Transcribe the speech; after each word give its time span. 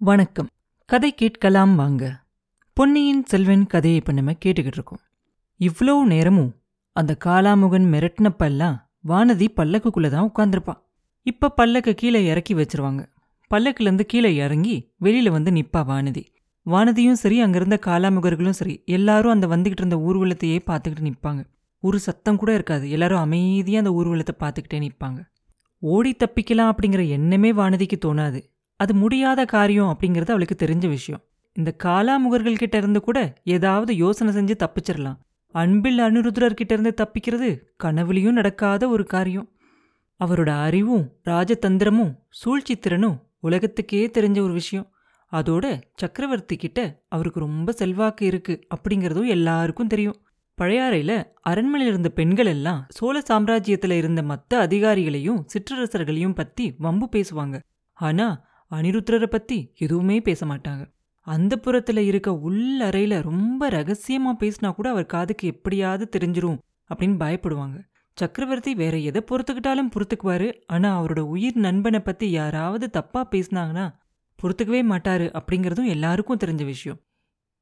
வணக்கம். 0.00 0.46
கதை 0.86 1.14
கேட்கலாம் 1.14 1.74
வாங்க. 1.74 2.22
பொன்னியின் 2.72 3.24
செல்வன் 3.24 3.66
கதையை 3.66 3.98
இப்போ 3.98 4.12
நம்ம 4.12 4.32
கேட்டுக்கிட்டு 4.44 4.78
இருக்கோம். 4.78 5.00
இவ்வளோ 5.60 6.04
நேரமும் 6.04 6.56
அந்த 6.92 7.16
காலாமுகன் 7.24 7.86
மிரட்டினப்பெல்லாம் 7.92 8.76
வானதி 9.08 9.46
பல்லக்குக்குள்ள 9.56 10.08
தான் 10.08 10.30
உட்காந்துருப்பான் 10.36 10.80
இப்ப 11.22 11.52
பல்லக்க 11.56 11.92
கீழே 11.92 12.26
இறக்கி 12.26 12.54
வச்சிருவாங்க. 12.54 13.04
பல்லக்குலேருந்து 13.50 14.00
கீழே 14.00 14.34
இறங்கி 14.34 14.94
வெளியில் 14.96 15.30
வந்து 15.30 15.50
நிப்பா 15.50 15.82
வானதி. 15.86 16.24
வானதியும் 16.66 17.20
சரி 17.22 17.40
அங்கிருந்த 17.40 17.78
காலாமுகர்களும் 17.86 18.58
சரி 18.60 18.82
எல்லாரும் 18.86 19.32
அந்த 19.32 19.46
வந்துகிட்டு 19.46 19.84
இருந்த 19.84 19.96
ஊர்வலத்தையே 19.96 20.58
பார்த்துக்கிட்டு 20.66 21.12
நிப்பாங்க. 21.12 21.44
ஒரு 21.80 21.98
சத்தம் 21.98 22.36
கூட 22.36 22.54
இருக்காது. 22.54 22.90
எல்லாரும் 22.90 23.18
அமைதியா 23.18 23.78
அந்த 23.78 23.90
ஊர்வலத்தை 23.90 24.36
பார்த்துக்கிட்டே 24.38 24.88
நிப்பாங்க. 24.88 25.24
ஓடி 25.78 26.16
தப்பிக்கலாம் 26.18 26.72
அப்படிங்கிற 26.72 27.08
எண்ணமே 27.08 27.52
வானதிக்கு 27.52 27.98
தோணாது. 28.06 28.42
அது 28.80 28.94
முடியாத 28.94 29.44
காரியம் 29.44 29.90
அப்படிங்கிறது 29.90 30.30
அவளுக்கு 30.30 30.56
தெரிஞ்ச 30.64 30.88
விஷயம். 30.88 31.22
இந்த 31.52 31.70
காலாமுகர்கள் 31.84 32.60
கிட்ட 32.62 32.76
இருந்து 32.76 33.00
கூட 33.00 33.18
ஏதாவது 33.44 33.96
யோசனை 33.96 34.30
செஞ்சு 34.34 34.54
தப்பிச்சிடலாம் 34.58 35.18
அன்பில் 35.54 35.98
அனுருத்ரர் 35.98 36.58
கிட்ட 36.58 36.72
இருந்து 36.76 36.94
தப்பிக்கிறது 37.00 37.48
கனவுலையும் 37.84 38.36
நடக்காத 38.38 38.88
ஒரு 38.88 39.04
காரியம். 39.04 39.48
அவரோட 40.20 40.48
அறிவும் 40.48 41.04
ராஜதந்திரமும் 41.24 42.14
சூழ்ச்சித்திறனும் 42.40 43.18
உலகத்துக்கே 43.40 44.02
தெரிஞ்ச 44.06 44.38
ஒரு 44.40 44.52
விஷயம். 44.52 44.88
அதோட 45.32 45.66
சக்கரவர்த்தி 45.94 46.56
கிட்ட 46.56 47.02
அவருக்கு 47.08 47.40
ரொம்ப 47.40 47.72
செல்வாக்கு 47.72 48.26
இருக்கு 48.26 48.54
அப்படிங்கிறதும் 48.74 49.26
எல்லாருக்கும் 49.26 49.86
தெரியும். 49.86 50.18
பழையாறையில் 50.58 51.16
அரண்மனையில் 51.42 51.92
இருந்த 51.92 52.08
பெண்கள் 52.08 52.46
எல்லாம் 52.46 52.80
சோழ 52.88 53.22
சாம்ராஜ்யத்துல 53.30 53.90
இருந்த 53.90 54.22
மத்த 54.22 54.54
அதிகாரிகளையும் 54.66 55.42
சிற்றரசர்களையும் 55.52 56.34
பத்தி 56.34 56.74
வம்பு 56.78 57.08
பேசுவாங்க. 57.12 57.58
ஆனா 57.92 58.26
அனிருத்ரரை 58.70 59.26
பத்தி 59.26 59.72
எதுவுமே 59.78 60.20
பேச 60.20 60.46
மாட்டாங்க. 60.46 60.92
அந்த 61.20 61.60
புறத்துல 61.62 61.98
இருக்க 61.98 62.30
உள்ளறையில 62.30 63.22
ரொம்ப 63.22 63.68
ரகசியமா 63.68 64.32
பேசினா 64.40 64.74
கூட 64.74 64.90
அவர் 64.90 65.06
காதுக்கு 65.06 65.46
எப்படியாவது 65.46 66.18
தெரிஞ்சிரும் 66.18 66.58
அப்படின்னு 66.94 67.22
பயப்படுவாங்க. 67.22 67.88
சக்கரவர்த்தி 68.14 68.74
வேற 68.74 68.98
எதை 68.98 69.24
பொறுத்துக்கிட்டாலும் 69.30 69.90
பொறுத்துக்குவாரு. 69.90 70.54
ஆனா 70.66 71.02
அவரோட 71.02 71.18
உயிர் 71.18 71.56
நண்பனை 71.56 72.00
பத்தி 72.00 72.30
யாராவது 72.30 72.90
தப்பா 72.90 73.28
பேசினாங்கன்னா 73.30 73.92
பொறுத்துக்கவே 74.42 74.82
மாட்டாரு 74.82 75.40
அப்படிங்கறதும் 75.40 75.86
எல்லாருக்கும் 75.86 76.38
தெரிஞ்ச 76.44 76.64
விஷயம். 76.64 76.98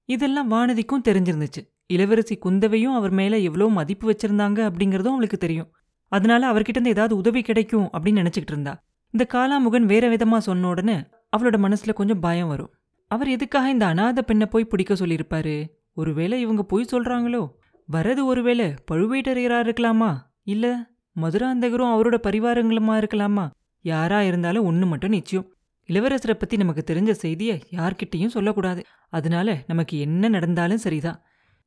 இதெல்லாம் 0.05 0.50
வானதிக்கும் 0.50 1.06
தெரிஞ்சிருந்துச்சு. 1.09 1.75
இளவரசி 1.87 2.37
குந்தவையும் 2.37 2.95
அவர் 2.95 3.11
மேல 3.11 3.39
எவ்வளோ 3.39 3.69
மதிப்பு 3.69 4.11
வச்சிருந்தாங்க 4.11 4.61
அப்படிங்கறதும் 4.69 5.15
அவளுக்கு 5.15 5.37
தெரியும். 5.39 5.72
அதனால 6.09 6.53
அவர்கிட்ட 6.53 6.69
இருந்து 6.69 6.91
ஏதாவது 6.91 7.17
உதவி 7.17 7.43
கிடைக்கும் 7.43 7.91
அப்படின்னு 7.93 8.27
நினைச்சுக்கிட்டு 8.27 8.53
இருந்தா. 8.53 8.84
இந்த 9.11 9.27
காலாமுகன் 9.34 9.84
வேற 9.84 10.09
விதமா 10.09 10.39
சொன்ன 10.39 10.69
உடனே 10.69 10.97
அவளோட 11.37 11.56
மனசுல 11.56 11.92
கொஞ்சம் 11.92 12.20
பயம் 12.20 12.48
வரும். 12.48 12.70
அவர் 13.06 13.28
எதுக்காக 13.28 13.70
இந்த 13.70 13.87
அனாதை 13.87 14.23
பெண்ணை 14.23 14.47
போய் 14.47 14.65
பிடிக்க 14.65 14.95
சொல்லியிருப்பாரு? 14.95 15.69
ஒருவேளை 15.95 16.41
இவங்க 16.41 16.62
போய் 16.62 16.89
சொல்றாங்களோ? 16.92 17.50
வரது 17.92 18.25
ஒருவேளை 18.25 18.75
பழுவேட்டரையரா 18.91 19.59
இருக்கலாமா? 19.62 20.17
இல்ல 20.42 20.91
மதுராந்தகரும் 21.20 21.92
அவரோட 21.95 22.17
பரிவாரங்களுமா 22.27 22.95
இருக்கலாமா? 22.98 23.50
யாரா 23.81 24.23
இருந்தாலும் 24.23 24.73
ஒண்ணு 24.73 24.87
மட்டும் 24.87 25.11
நிச்சயம். 25.11 25.53
இளவரசரை 25.89 26.34
பத்தி 26.34 26.56
நமக்கு 26.56 26.84
தெரிஞ்ச 26.87 27.11
செய்தியை 27.11 27.62
யார்கிட்டயும் 27.70 28.27
சொல்லக்கூடாது. 28.27 28.84
அதனால 29.09 29.62
நமக்கு 29.67 29.98
என்ன 29.98 30.28
நடந்தாலும் 30.28 30.78
சரிதான். 30.78 31.22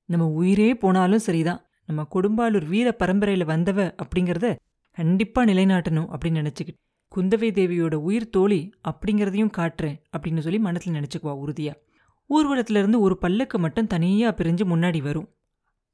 நம்ம 0.05 0.27
உயிரே 0.27 0.75
போனாலும் 0.75 1.19
சரிதான். 1.19 1.65
நம்ம 1.85 2.07
கொடும்பாலூர் 2.13 2.67
வீர 2.67 2.95
பரம்பரையில 2.99 3.45
வந்தவ 3.45 3.95
அப்படிங்கறத 4.03 4.55
கண்டிப்பா 4.91 5.43
நிலைநாட்டணும் 5.43 6.07
அப்படின்னு 6.11 6.47
நினைச்சுக்கிட்டு 6.47 6.89
குந்தவை 7.15 7.49
தேவியோட 7.51 7.93
உயிர் 7.93 8.29
தோழி 8.29 8.71
அப்படிங்கிறதையும் 8.89 9.51
காட்டுறேன் 9.57 9.99
அப்படின்னு 10.17 10.39
சொல்லி 10.39 10.59
மனசுல 10.63 10.97
நினைச்சுக்குவா 10.97 11.37
உறுதியா. 11.45 11.73
ஊர்வலத்துல 12.29 12.77
இருந்து 12.77 12.99
ஒரு 12.99 13.17
பல்லக்கு 13.17 13.59
மட்டும் 13.59 13.87
தனியா 13.87 14.33
பிரிஞ்சு 14.33 14.65
முன்னாடி 14.65 15.01
வரும். 15.01 15.29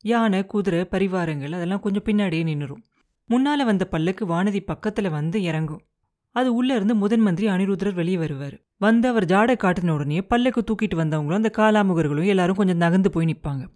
யானை 0.02 0.46
குதிரை 0.46 0.80
பரிவாரங்கள் 0.80 1.52
அதெல்லாம் 1.52 1.80
கொஞ்சம் 1.80 2.04
பின்னாடியே 2.06 2.44
நின்னுரும். 2.44 2.84
முன்னால 3.30 3.66
வந்த 3.66 3.86
பல்லக்கு 3.86 4.28
வானதி 4.28 4.60
பக்கத்துல 4.68 5.10
வந்து 5.10 5.44
இறங்கும். 5.44 5.82
அது 6.32 6.54
உள்ள 6.54 6.76
இருந்து 6.76 6.96
முதன் 6.96 7.20
மந்திரி 7.20 7.48
அனிருத்ரர் 7.48 7.94
வெளியே 7.94 8.18
வருவார். 8.18 8.66
வந்து 8.78 9.08
அவர் 9.08 9.26
ஜாடை 9.26 9.56
காட்டின 9.58 9.90
உடனே 9.90 10.22
பல்லக்கு 10.22 10.64
தூக்கிட்டு 10.64 10.96
வந்தவங்களும் 10.96 11.34
அந்த 11.34 11.52
காலாமுகர்களும் 11.58 12.26
எல்லாரும் 12.26 12.56
கொஞ்சம் 12.56 12.78
நகர்ந்து 12.78 13.12
போய் 13.12 13.26
நிப்பாங்க. 13.26 13.68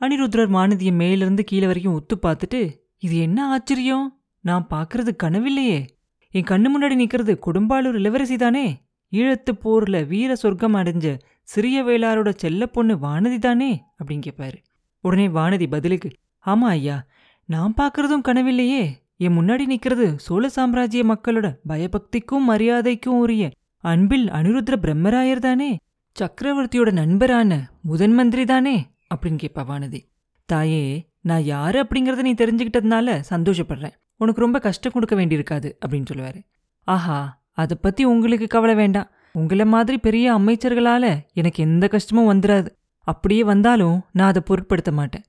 அனிருத்ரர் 0.00 0.50
வானதியை 0.50 0.92
மேலிருந்து 0.92 1.44
கீழே 1.44 1.66
வரைக்கும் 1.66 1.96
உத்து 1.96 2.18
பார்த்துட்டு 2.22 2.76
இது 2.98 3.16
என்ன 3.16 3.48
ஆச்சரியம்? 3.48 4.20
நான் 4.40 4.66
பார்க்கறது 4.70 5.12
கனவில்லையே. 5.22 5.86
என் 6.30 6.44
கண்ணு 6.44 6.68
முன்னாடி 6.74 6.94
நிற்கிறது 6.94 7.38
கொடும்பாலூர் 7.46 7.94
இளவரசி 7.94 8.36
தானே 8.36 8.82
ஈழத்து 9.12 9.52
போர்ல 9.64 10.06
வீர 10.06 10.34
சொர்க்கம் 10.34 10.74
அடைஞ்ச 10.74 11.18
சிறிய 11.42 11.84
வேளாரோட 11.84 12.32
செல்ல 12.36 12.66
பொண்ணு 12.66 12.94
வானதி 12.96 13.38
தானே? 13.38 13.84
அப்படின்னு 13.98 14.22
கேட்பாரு 14.26 14.54
உடனே 15.00 15.28
வானதி 15.28 15.66
பதிலுக்கு 15.70 16.10
ஆமா 16.46 16.68
ஐயா 16.76 17.06
நான் 17.44 17.74
பார்க்கறதும் 17.76 18.26
கனவில்லையே. 18.28 18.84
என் 19.16 19.38
முன்னாடி 19.38 19.64
நிற்கிறது 19.66 20.18
சோழ 20.18 20.48
சாம்ராஜ்ய 20.48 21.04
மக்களோட 21.04 21.56
பயபக்திக்கும் 21.68 22.48
மரியாதைக்கும் 22.48 23.18
உரிய 23.22 23.50
அன்பில் 23.76 24.28
அனிருத்ர 24.28 24.76
பிரம்மராயர் 24.76 25.38
தானே? 25.38 25.76
சக்கரவர்த்தியோட 26.16 26.92
நண்பரான 26.92 27.70
முதன் 27.82 28.12
மந்திரி 28.12 28.44
தானே? 28.44 28.76
அப்படின்னு 29.14 29.42
கேட்பா 29.42 29.64
வானதி. 29.68 30.00
தாயே 30.46 31.06
நான் 31.20 31.42
யாரு 31.42 31.82
அப்படிங்கறத 31.82 32.22
நீ 32.22 32.32
தெரிஞ்சுக்கிட்டதுனால 32.32 33.22
சந்தோஷப்படுறேன். 33.30 33.96
உனக்கு 34.16 34.40
ரொம்ப 34.40 34.58
கஷ்டம் 34.58 34.92
கொடுக்க 34.92 35.14
வேண்டியிருக்காது 35.16 35.68
அப்படின்னு 35.86 36.08
சொல்லுவாரு. 36.12 36.40
ஆஹா 36.86 37.18
அதை 37.52 37.76
பத்தி 37.80 38.02
உங்களுக்கு 38.04 38.46
கவலை 38.46 38.74
வேண்டாம். 38.74 39.10
உங்களை 39.32 39.64
மாதிரி 39.64 39.98
பெரிய 39.98 40.26
அமைச்சர்களால 40.34 41.04
எனக்கு 41.32 41.62
எந்த 41.62 41.88
கஷ்டமும் 41.88 42.28
வந்துடாது 42.32 42.68
அப்படியே 43.06 43.44
வந்தாலும் 43.44 43.96
நான் 44.12 44.28
அதை 44.28 44.42
பொருட்படுத்த 44.44 44.92
மாட்டேன். 44.92 45.24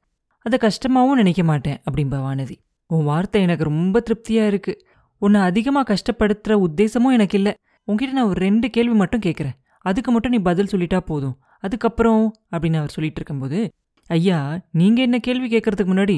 அதை 0.46 0.59
கஷ்டமாவும் 0.59 1.20
நினைக்க 1.22 1.44
மாட்டேன் 1.44 1.78
அப்படின்பா 1.88 2.20
வானதி. 2.28 2.56
உன் 2.90 3.03
வார்த்தை 3.03 3.42
எனக்கு 3.42 3.64
ரொம்ப 3.64 4.03
திருப்தியா 4.08 4.46
இருக்கு. 4.48 4.74
உன்னை 5.22 5.42
அதிகமா 5.42 5.84
கஷ்டப்படுத்துற 5.84 6.56
உத்தேசமும் 6.68 7.16
எனக்கு 7.18 7.38
இல்ல. 7.38 7.50
உன்கிட்ட 7.88 8.12
நான் 8.12 8.30
ஒரு 8.31 8.40
ரெண்டு 8.40 8.69
கேள்வி 8.69 8.94
மட்டும் 8.94 9.25
கேட்கறேன் 9.25 9.58
அதுக்கு 9.86 10.12
மட்டும் 10.12 10.31
நீ 10.31 10.40
பதில் 10.40 10.72
சொல்லிட்டா 10.72 11.00
போதும். 11.00 11.36
அதுக்கப்புறம் 11.59 12.24
அப்படின்னு 12.52 12.80
அவர் 12.81 12.90
சொல்லிட்டு 12.90 13.19
இருக்கும்போது 13.22 13.59
ஐயா 14.09 14.59
நீங்க 14.72 15.02
என்ன 15.02 15.18
கேள்வி 15.19 15.48
கேட்கறதுக்கு 15.48 15.92
முன்னாடி 15.94 16.18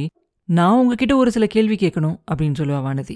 நான் 0.51 0.77
உங்ககிட்ட 0.77 1.15
ஒரு 1.15 1.31
சில 1.31 1.45
கேள்வி 1.45 1.75
கேட்கணும் 1.75 2.15
அப்படின்னு 2.31 2.59
சொல்லுவா 2.59 2.79
வானதி. 2.85 3.15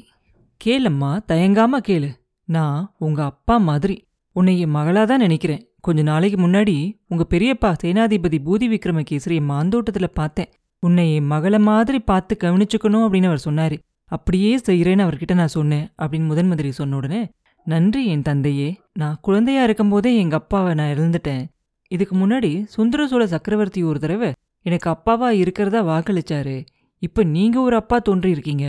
கேளம்மா 0.65 1.19
தயங்காம 1.27 1.79
கேளு. 1.87 2.09
நான் 2.43 2.93
உங்க 2.97 3.23
அப்பா 3.23 3.57
மாதிரி 3.57 4.05
உன்னை 4.31 4.59
என் 4.59 4.75
மகளா 4.75 5.05
தான் 5.05 5.19
நினைக்கிறேன். 5.19 5.67
கொஞ்ச 5.79 6.01
நாளைக்கு 6.01 6.47
முன்னாடி 6.47 6.97
உங்க 7.07 7.25
பெரியப்பா 7.29 7.73
சேனாதிபதி 7.83 8.39
பூதி 8.45 8.67
விக்ரமகேசரிய 8.73 9.41
மாந்தோட்டத்துல 9.51 10.07
பார்த்தேன். 10.13 10.51
உன்னை 10.79 11.15
என் 11.15 11.25
மகளை 11.25 11.59
மாதிரி 11.59 11.99
பார்த்து 11.99 12.37
கவனிச்சுக்கணும் 12.43 13.05
அப்படின்னு 13.05 13.25
அவர் 13.25 13.45
சொன்னாரு. 13.45 13.77
அப்படியே 14.05 14.57
செய்யறேன்னு 14.57 15.05
அவர்கிட்ட 15.05 15.33
நான் 15.33 15.47
சொன்னேன் 15.47 15.89
அப்படின்னு 16.01 16.25
முதன் 16.25 16.47
மந்திரி 16.47 16.71
சொன்ன 16.71 16.95
உடனே 16.95 17.31
நன்றி 17.65 18.05
என் 18.05 18.21
தந்தையே. 18.21 18.79
நான் 18.93 19.17
குழந்தையா 19.21 19.63
இருக்கும்போதே 19.63 20.17
எங்க 20.17 20.35
அப்பாவை 20.35 20.73
நான் 20.73 20.93
இழந்துட்டேன். 20.97 21.43
இதுக்கு 21.87 22.15
முன்னாடி 22.15 22.63
சுந்தர 22.65 23.07
சோழ 23.07 23.27
சக்கரவர்த்தி 23.27 23.83
ஒரு 23.83 23.99
தடவை 23.99 24.31
எனக்கு 24.61 24.89
அப்பாவா 24.89 25.29
இருக்கிறதா 25.29 25.83
வாக்களிச்சாரு. 25.83 26.65
இப்ப 27.03 27.23
நீங்க 27.23 27.57
ஒரு 27.59 27.75
அப்பா 27.75 28.01
தோன்றியிருக்கீங்க. 28.09 28.65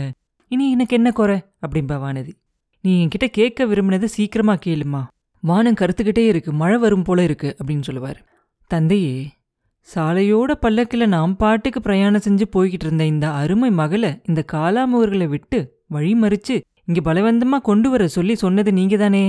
இனி 0.51 0.71
எனக்கு 0.71 0.95
என்ன 0.95 1.11
குறை? 1.11 1.37
அப்படின்பா 1.61 1.95
வானதி. 2.03 2.33
நீ 2.83 2.91
என்கிட்ட 3.05 3.27
கேட்க 3.27 3.65
விரும்பினது 3.65 4.07
சீக்கிரமா 4.15 4.55
கேளுமா. 4.65 5.01
வானம் 5.43 5.77
கருத்துக்கிட்டே 5.81 6.23
இருக்கு 6.25 6.51
மழை 6.53 6.77
வரும் 6.77 7.03
போல 7.03 7.23
இருக்கு 7.23 7.55
அப்படின்னு 7.59 7.81
சொல்லுவார். 7.81 8.19
தந்தையே 8.71 9.15
சாலையோட 9.87 10.51
பல்லக்கில் 10.51 11.07
நாம் 11.07 11.35
பாட்டுக்கு 11.35 11.81
பிரயாணம் 11.81 12.25
செஞ்சு 12.25 12.45
போய்கிட்டு 12.55 12.85
இருந்த 12.87 13.03
இந்த 13.05 13.31
அருமை 13.31 13.71
மகளை 13.71 14.11
இந்த 14.23 14.41
காலாமுகர்களை 14.53 15.27
விட்டு 15.27 15.59
வழி 15.87 16.13
மறிச்சு 16.13 16.55
இங்க 16.85 17.01
பலவந்தமா 17.07 17.57
கொண்டு 17.61 17.89
வர 17.89 18.07
சொல்லி 18.07 18.35
சொன்னது 18.35 18.73
நீங்க 18.73 18.97
தானே 18.97 19.25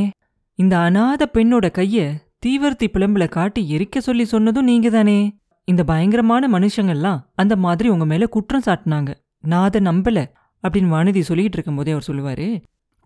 இந்த 0.59 0.77
அநாத 0.77 1.23
பெண்ணோட 1.35 1.67
கைய 1.79 1.99
தீவர்த்தி 2.47 2.87
பிளம்புல 2.93 3.29
காட்டி 3.29 3.63
எரிக்க 3.77 3.99
சொல்லி 3.99 4.25
சொன்னதும் 4.25 4.65
நீங்க 4.65 4.91
தானே 4.91 5.19
இந்த 5.69 5.83
பயங்கரமான 5.85 6.49
மனுஷங்கள்லாம் 6.49 7.21
அந்த 7.35 7.55
மாதிரி 7.57 7.89
உங்க 7.89 8.05
மேல 8.05 8.27
குற்றம் 8.27 8.67
சாட்டினாங்க. 8.67 9.11
நான் 9.41 9.67
அதை 9.69 9.81
நம்பல 9.81 10.19
அப்படின்னு 10.65 10.93
வானதி 10.95 11.21
சொல்லிட்டு 11.21 11.57
இருக்கும்போதே 11.57 11.95
அவர் 11.95 12.09
சொல்லுவாரு 12.11 12.47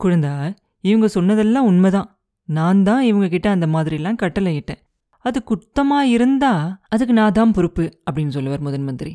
குழந்தா 0.01 0.35
இவங்க 0.81 1.09
சொன்னதெல்லாம் 1.09 1.65
உண்மைதான். 1.65 2.09
நான் 2.49 2.83
தான் 2.83 3.03
இவங்க 3.03 3.27
கிட்ட 3.29 3.49
அந்த 3.51 3.67
மாதிரிலாம் 3.67 4.21
கட்டளையிட்டேன் 4.23 4.81
அது 5.25 5.39
குத்தமா 5.51 5.99
இருந்தா 6.17 6.53
அதுக்கு 6.89 7.13
நான் 7.13 7.33
தான் 7.33 7.53
பொறுப்பு 7.53 7.85
அப்படின்னு 8.11 8.29
சொல்லுவார் 8.29 8.61
முதன் 8.61 8.85
மந்திரி. 8.85 9.13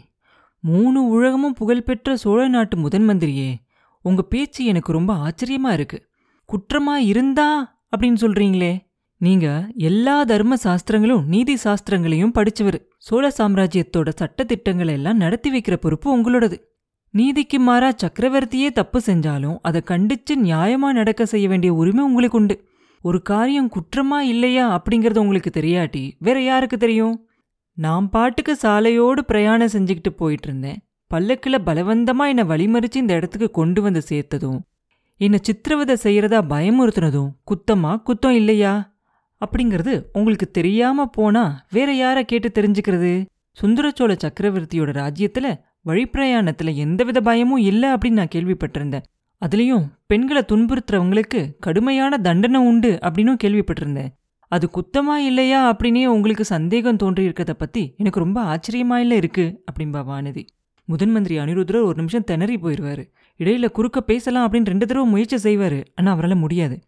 மூணு 0.63 0.99
உலகமும் 1.07 1.53
புகழ்பெற்ற 1.53 2.15
சோழ 2.15 2.41
நாட்டு 2.47 2.77
முதன் 2.77 3.07
மந்திரியே 3.09 3.49
உங்க 4.05 4.21
பேச்சு 4.23 4.61
எனக்கு 4.65 4.91
ரொம்ப 4.91 5.11
ஆச்சரியமா 5.25 5.71
இருக்கு. 5.71 5.99
குற்றமா 6.49 6.95
இருந்தா 7.11 7.47
அப்படின்னு 7.91 8.21
சொல்றீங்களே 8.21 8.73
நீங்க 9.17 9.67
எல்லா 9.75 10.23
தர்ம 10.23 10.55
சாஸ்திரங்களும் 10.55 11.27
நீதி 11.27 11.57
சாஸ்திரங்களையும் 11.63 12.33
படிச்சவர். 12.35 12.79
சோழ 12.97 13.31
சாம்ராஜ்யத்தோட 13.37 14.09
சட்டத்திட்டங்களை 14.21 14.87
எல்லாம் 14.87 15.17
நடத்தி 15.17 15.49
வைக்கிற 15.51 15.75
பொறுப்பு 15.75 16.07
உங்களோடது. 16.15 16.57
நீதிக்கு 17.09 17.59
மாறா 17.59 17.91
சக்கரவர்த்தியே 17.91 18.69
தப்பு 18.71 19.01
செஞ்சாலும் 19.05 19.57
அதை 19.61 19.81
கண்டிச்சு 19.87 20.33
நியாயமா 20.33 20.89
நடக்க 20.91 21.25
செய்ய 21.25 21.47
வேண்டிய 21.47 21.73
உரிமை 21.73 22.03
உங்களுக்கு 22.03 22.37
உண்டு. 22.37 22.67
ஒரு 23.01 23.21
காரியம் 23.21 23.71
குற்றமா 23.71 24.17
இல்லையா 24.17 24.81
அப்படிங்கறது 24.81 25.17
உங்களுக்கு 25.17 25.61
தெரியாட்டி 25.61 26.11
வேற 26.19 26.41
யாருக்கு 26.41 26.77
தெரியும்? 26.77 27.27
நான் 27.73 28.09
பாட்டுக்கு 28.09 28.57
சாலையோடு 28.61 29.19
பிரயாணம் 29.19 29.73
செஞ்சுக்கிட்டு 29.73 30.09
போயிட்டு 30.15 30.47
இருந்தேன் 30.47 30.77
பல்லக்கில் 31.07 31.65
பலவந்தமா 31.65 32.25
என்னை 32.27 32.43
வழிமறிச்சு 32.43 32.95
இந்த 32.95 33.13
இடத்துக்கு 33.13 33.51
கொண்டு 33.51 33.81
வந்து 33.81 34.01
சேர்த்ததும் 34.09 34.59
என்னை 35.17 35.39
சித்திரவதை 35.41 35.95
செய்யறதா 36.03 36.39
பயமுறுத்துனதும் 36.53 37.29
குத்தமா 37.51 38.01
குத்தம் 38.01 38.29
இல்லையா? 38.29 38.94
அப்படிங்கிறது 39.45 40.03
உங்களுக்கு 40.13 40.51
தெரியாம 40.51 41.05
போனா 41.05 41.65
வேற 41.71 41.93
யாரை 41.93 42.25
கேட்டு 42.25 42.49
தெரிஞ்சுக்கிறது? 42.55 43.25
சுந்தரச்சோழ 43.61 44.13
சக்கரவர்த்தியோட 44.17 44.91
ராஜ்யத்துல 45.01 45.47
வழிப்பிரயாணத்துல 45.85 46.75
எந்தவித 46.75 47.21
பயமும் 47.21 47.57
இல்லை 47.57 47.89
அப்படின்னு 47.89 48.19
நான் 48.19 48.33
கேள்விப்பட்டிருந்தேன். 48.35 49.05
அதுலயும் 49.41 49.85
பெண்களை 50.05 50.41
துன்புறுத்துறவங்களுக்கு 50.47 51.41
கடுமையான 51.59 52.17
தண்டனை 52.17 52.59
உண்டு 52.59 52.99
அப்படின்னும் 53.01 53.37
கேள்விப்பட்டிருந்தேன். 53.43 54.11
அது 54.47 54.69
குத்தமா 54.73 55.15
இல்லையா 55.15 55.75
அப்படின்னே 55.75 56.05
உங்களுக்கு 56.05 56.45
சந்தேகம் 56.45 56.95
தோன்றி 56.95 57.27
இருக்கிறத 57.27 57.53
பத்தி 57.57 57.93
எனக்கு 57.97 58.19
ரொம்ப 58.19 58.41
ஆச்சரியமா 58.41 58.95
இல்ல 58.95 59.15
இருக்கு 59.15 59.63
அப்படின்பா 59.71 60.01
வானதி. 60.11 60.43
முதன் 60.85 61.11
மந்திரி 61.11 61.37
அனிருத்ரர் 61.37 61.83
ஒரு 61.83 61.95
நிமிஷம் 61.95 62.23
திணறி 62.23 62.55
போயிடுவாரு 62.55 63.03
இடையில 63.39 63.69
குறுக்க 63.69 64.01
பேசலாம் 64.01 64.45
அப்படின்னு 64.45 64.65
ரெண்டு 64.65 64.85
தடவை 64.85 65.09
முயற்சி 65.09 65.37
செய்வாரு 65.45 65.79
ஆனா 65.95 66.11
அவரால் 66.11 66.35
முடியாது. 66.35 66.79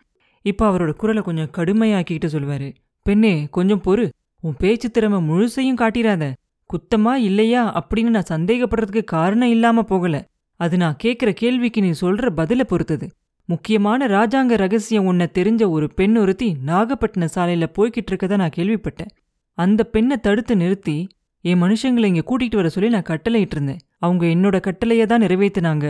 இப்போ 0.51 0.63
அவரோட 0.69 0.91
குரலை 0.93 1.21
கொஞ்சம் 1.21 1.53
கடுமையாக்கிக்கிட்டு 1.57 2.27
சொல்லுவாரு. 2.33 2.67
பெண்ணே 3.05 3.33
கொஞ்சம் 3.51 3.83
பொறு. 3.85 4.05
உன் 4.43 4.57
பேச்சு 4.57 4.87
திறமை 4.91 5.19
முழுசையும் 5.29 5.79
காட்டிடாத 5.81 6.23
குத்தமா 6.69 7.13
இல்லையா 7.27 7.61
அப்படின்னு 7.79 8.15
நான் 8.15 8.31
சந்தேகப்படுறதுக்கு 8.33 9.03
காரணம் 9.03 9.49
இல்லாம 9.49 9.83
போகல. 9.83 10.15
அது 10.59 10.75
நான் 10.77 10.99
கேட்குற 11.03 11.29
கேள்விக்கு 11.41 11.81
நீ 11.81 11.91
சொல்ற 12.01 12.29
பதில 12.39 12.63
பொறுத்தது. 12.63 13.07
முக்கியமான 13.49 14.07
ராஜாங்க 14.07 14.53
ரகசியம் 14.57 15.05
உன்னை 15.05 15.27
தெரிஞ்ச 15.37 15.63
ஒரு 15.69 15.87
பெண் 15.93 16.17
ஒருத்தி 16.17 16.49
நாகப்பட்டின 16.65 17.27
சாலையில 17.35 17.67
போய்கிட்டு 17.77 18.11
இருக்கதை 18.11 18.35
நான் 18.41 18.55
கேள்விப்பட்டேன். 18.57 19.11
அந்த 19.57 19.81
பெண்ணை 19.93 20.15
தடுத்து 20.17 20.53
நிறுத்தி 20.55 20.97
என் 21.45 21.61
மனுஷங்களை 21.63 22.07
இங்க 22.11 22.23
கூட்டிகிட்டு 22.29 22.59
வர 22.59 22.69
சொல்லி 22.69 22.89
நான் 22.89 23.09
கட்டளையிட்டு 23.09 23.55
இருந்தேன் 23.55 23.81
அவங்க 24.05 24.23
என்னோட 24.25 24.57
கட்டளையை 24.59 25.05
தான் 25.05 25.21
நிறைவேற்றினாங்க 25.21 25.85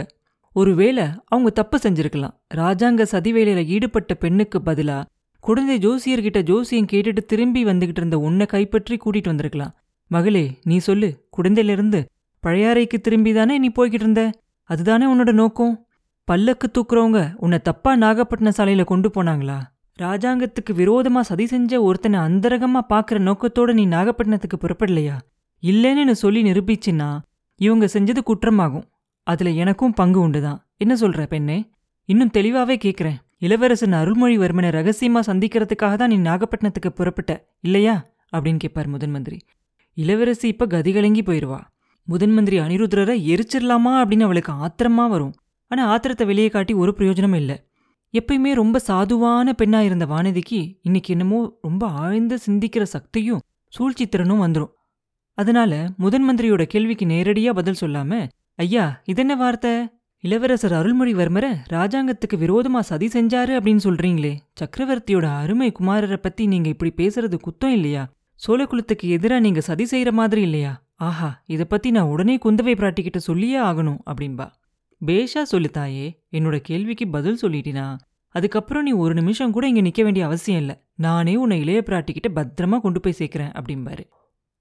ஒருவேளை 0.59 1.05
அவங்க 1.25 1.49
தப்பு 1.49 1.77
செஞ்சிருக்கலாம். 1.77 2.33
ராஜாங்க 2.55 3.01
சதிவேலையில 3.11 3.61
ஈடுபட்ட 3.65 4.13
பெண்ணுக்கு 4.13 4.59
பதிலா 4.59 4.97
குழந்தை 5.43 5.75
ஜோசியர்கிட்ட 5.85 6.39
ஜோசியம் 6.41 6.89
கேட்டுட்டு 6.91 7.21
திரும்பி 7.31 7.61
வந்துகிட்டு 7.65 8.01
இருந்த 8.01 8.17
உன்னை 8.19 8.45
கைப்பற்றி 8.45 8.95
கூட்டிட்டு 8.95 9.31
வந்திருக்கலாம். 9.31 9.73
மகளே 10.11 10.45
நீ 10.63 10.77
சொல்லு 10.77 11.09
குழந்தையிலிருந்து 11.37 11.99
பழையாறைக்கு 12.43 12.97
திரும்பி 13.01 13.31
தானே 13.33 13.55
நீ 13.57 13.69
போய்கிட்டு 13.69 14.05
இருந்த? 14.05 14.23
அதுதானே 14.69 15.05
உன்னோட 15.13 15.31
நோக்கம்? 15.31 15.73
பல்லக்கு 16.27 16.67
தூக்குறவங்க 16.71 17.19
உன்னை 17.37 17.59
தப்பா 17.59 17.91
நாகப்பட்டின 17.95 18.51
சாலையில 18.57 18.83
கொண்டு 18.83 19.09
போனாங்களா? 19.15 19.57
ராஜாங்கத்துக்கு 19.99 20.71
விரோதமா 20.81 21.19
சதி 21.19 21.45
செஞ்ச 21.45 21.81
ஒருத்தனை 21.81 22.17
அந்தரகமா 22.19 22.81
பாக்குற 22.89 23.19
நோக்கத்தோட 23.29 23.73
நீ 23.73 23.85
நாகப்பட்டினத்துக்கு 23.87 24.57
புறப்படலையா? 24.59 25.15
இல்லைன்னு 25.63 26.15
சொல்லி 26.23 26.41
நிரூபிச்சின்னா 26.43 27.09
இவங்க 27.61 27.85
செஞ்சது 27.93 28.21
குற்றமாகும். 28.23 28.85
அதுல 29.27 29.49
எனக்கும் 29.49 29.93
பங்கு 29.93 30.19
உண்டுதான். 30.27 30.59
என்ன 30.77 30.93
சொல்ற 30.95 31.25
பெண்ணே? 31.25 31.57
இன்னும் 32.09 32.33
தெளிவாவே 32.37 32.75
கேக்குறேன். 32.85 33.17
இளவரசன் 33.37 33.93
அருள்மொழிவர்மனை 33.93 34.69
ரகசியமா 34.77 35.19
சந்திக்கிறதுக்காக 35.25 35.95
தான் 35.95 36.09
நீ 36.09 36.17
நாகப்பட்டினத்துக்கு 36.29 36.89
புறப்பட்ட 36.95 37.31
இல்லையா? 37.61 37.95
அப்படின்னு 38.37 38.57
கேட்பார் 38.57 38.87
முதன் 38.87 39.09
மந்திரி. 39.09 39.37
இளவரசி 39.97 40.47
இப்ப 40.47 40.65
கதிகலங்கி 40.65 41.23
போயிருவா. 41.25 41.59
முதன் 42.07 42.33
மந்திரி 42.33 42.59
அனிருத்ரரை 42.59 43.15
எரிச்சிடலாமா 43.33 43.91
அப்படின்னு 44.01 44.27
அவளுக்கு 44.27 44.51
ஆத்திரமா 44.51 45.07
வரும். 45.07 45.33
ஆனா 45.71 45.83
ஆத்திரத்தை 45.89 46.25
வெளியே 46.25 46.47
காட்டி 46.47 46.73
ஒரு 46.73 46.93
பிரயோஜனம் 46.97 47.35
இல்லை. 47.35 47.57
எப்பயுமே 48.13 48.51
ரொம்ப 48.53 48.79
சாதுவான 48.87 49.53
பெண்ணா 49.57 49.79
இருந்த 49.79 50.05
வானதிக்கு 50.05 50.59
இன்னைக்கு 50.81 51.11
என்னமோ 51.15 51.39
ரொம்ப 51.61 51.87
ஆழ்ந்த 51.87 52.37
சிந்திக்கிற 52.47 52.83
சக்தியும் 52.83 53.41
சூழ்ச்சித்திறனும் 53.73 54.43
வந்துடும் 54.45 54.73
அதனால 55.37 55.71
முதன் 55.97 56.25
மந்திரியோட 56.29 56.63
கேள்விக்கு 56.63 57.05
நேரடியா 57.05 57.49
பதில் 57.49 57.81
சொல்லாம 57.81 58.27
ஐயா 58.59 59.01
இதென்ன 59.03 59.35
வார்த்தை? 59.35 59.89
இளவரசர் 60.23 60.71
அருள்மொழிவர்மரை 60.71 61.49
ராஜாங்கத்துக்கு 61.69 62.35
விரோதமா 62.35 62.79
சதி 62.79 63.07
செஞ்சாரு 63.07 63.53
அப்படின்னு 63.57 63.79
சொல்றீங்களே. 63.83 64.37
சக்கரவர்த்தியோட 64.59 65.25
அருமை 65.37 65.71
குமாரரை 65.79 66.17
பத்தி 66.17 66.45
நீங்க 66.45 66.69
இப்படி 66.69 66.93
பேசுறது 66.95 67.37
குத்தம் 67.39 67.71
இல்லையா? 67.71 68.13
சோழகுலத்துக்கு 68.47 69.03
எதிரா 69.03 69.39
நீங்க 69.39 69.61
சதி 69.61 69.85
செய்யற 69.91 70.11
மாதிரி 70.11 70.41
இல்லையா? 70.41 70.83
ஆஹா 70.95 71.43
இத 71.45 71.65
பத்தி 71.65 71.91
நான் 71.91 72.03
உடனே 72.03 72.37
குந்தவை 72.45 72.73
பிராட்டிக்கிட்ட 72.73 73.17
சொல்லியே 73.17 73.59
ஆகணும் 73.59 73.97
அப்படின்பா 74.05 74.47
பேஷா 75.05 75.43
சொல்லுத்தாயே 75.51 76.07
என்னோட 76.31 76.57
கேள்விக்கு 76.57 77.07
பதில் 77.07 77.39
சொல்லிட்டினா. 77.41 77.97
அதுக்கப்புறம் 78.27 78.83
நீ 78.83 78.91
ஒரு 78.91 79.13
நிமிஷம் 79.13 79.51
கூட 79.51 79.67
இங்க 79.67 79.81
நிக்க 79.81 80.03
வேண்டிய 80.03 80.25
அவசியம் 80.25 80.59
இல்லை. 80.59 80.75
நானே 80.95 81.35
உன்னை 81.35 81.59
இளைய 81.59 81.83
பிராட்டிக்கிட்ட 81.85 82.33
பத்திரமா 82.35 82.79
கொண்டு 82.79 82.99
போய் 82.99 83.17
சேர்க்குறேன் 83.19 83.53
அப்படிம்பாரு. 83.59 84.03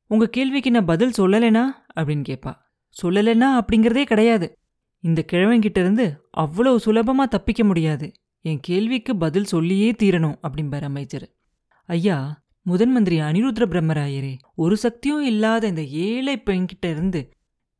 உங்க 0.06 0.28
கேள்விக்கு 0.28 0.70
நான் 0.70 0.84
பதில் 0.84 1.16
சொல்லலைனா? 1.18 1.64
அப்படின்னு 1.96 2.24
கேட்பா 2.28 2.64
சொல்லலைன்னா 3.04 3.60
அப்படிங்கிறதே 3.60 4.04
கிடையாது. 4.04 4.58
இந்த 5.00 5.24
கிழவங்கிட்டேருந்து 5.32 6.06
இருந்து 6.34 6.80
சுலபமாக 6.80 6.84
சுலபமா 6.86 7.28
தப்பிக்க 7.28 7.64
முடியாது. 7.64 8.12
என் 8.40 8.60
கேள்விக்கு 8.60 9.16
பதில் 9.16 9.44
சொல்லியே 9.44 9.90
தீரணும் 9.90 10.36
அப்படிம்பார் 10.42 10.82
அமைச்சர். 10.82 11.36
ஐயா 11.84 12.44
முதன் 12.62 12.92
மந்திரி 12.92 13.20
அனிருத்ர 13.20 13.64
பிரம்மராயரே 13.66 14.38
ஒரு 14.54 14.76
சக்தியும் 14.76 15.24
இல்லாத 15.24 15.66
இந்த 15.66 15.82
ஏழை 15.82 16.42
பெண்கிட்ட 16.44 16.90
இருந்து 16.90 17.30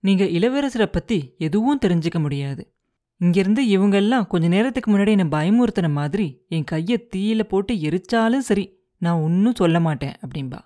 நீங்க 0.01 0.25
இளவரசரை 0.25 0.87
பத்தி 0.87 1.35
எதுவும் 1.39 1.79
தெரிஞ்சுக்க 1.85 2.21
முடியாது. 2.21 2.75
இங்கிருந்து 3.17 3.69
இவங்கெல்லாம் 3.69 4.27
கொஞ்ச 4.27 4.49
நேரத்துக்கு 4.49 4.99
முன்னாடி 4.99 5.09
என்னை 5.09 5.27
பயமுறுத்தின 5.27 5.91
மாதிரி 5.91 6.45
என் 6.49 6.65
கையை 6.65 7.09
தீயில 7.17 7.43
போட்டு 7.43 7.75
எரிச்சாலும் 7.75 8.39
சரி 8.39 8.79
நான் 8.99 9.21
ஒன்னும் 9.21 9.55
சொல்ல 9.55 9.81
மாட்டேன் 9.81 10.15
அப்படின்பா 10.27 10.59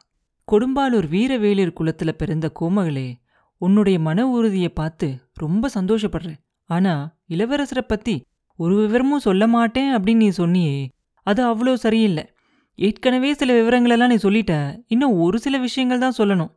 கொடும்பாலூர் 0.53 1.09
வீரவேலியர் 1.11 1.77
குலத்துல 1.81 2.13
பிறந்த 2.13 2.53
கோமகளே 2.61 3.20
உன்னுடைய 3.61 3.99
மன 3.99 4.29
உறுதியை 4.29 4.69
பார்த்து 4.69 5.09
ரொம்ப 5.35 5.71
சந்தோஷப்படுறேன். 5.75 6.41
ஆனா 6.71 6.93
இளவரசரை 7.29 7.85
பத்தி 7.87 8.15
ஒரு 8.57 8.75
விவரமும் 8.77 9.27
சொல்ல 9.27 9.47
மாட்டேன் 9.47 9.91
அப்படின்னு 9.97 10.23
நீ 10.23 10.29
சொன்னியே 10.29 10.89
அது 11.27 11.41
அவ்வளோ 11.47 11.75
சரியில்லை. 11.75 12.25
ஏற்கனவே 12.75 13.31
சில 13.35 13.51
விவரங்களெல்லாம் 13.61 14.13
நீ 14.13 14.19
சொல்லிட்ட 14.23 14.55
இன்னும் 14.87 15.15
ஒரு 15.21 15.39
சில 15.39 15.59
விஷயங்கள் 15.59 15.99
தான் 15.99 16.19
சொல்லணும். 16.19 16.53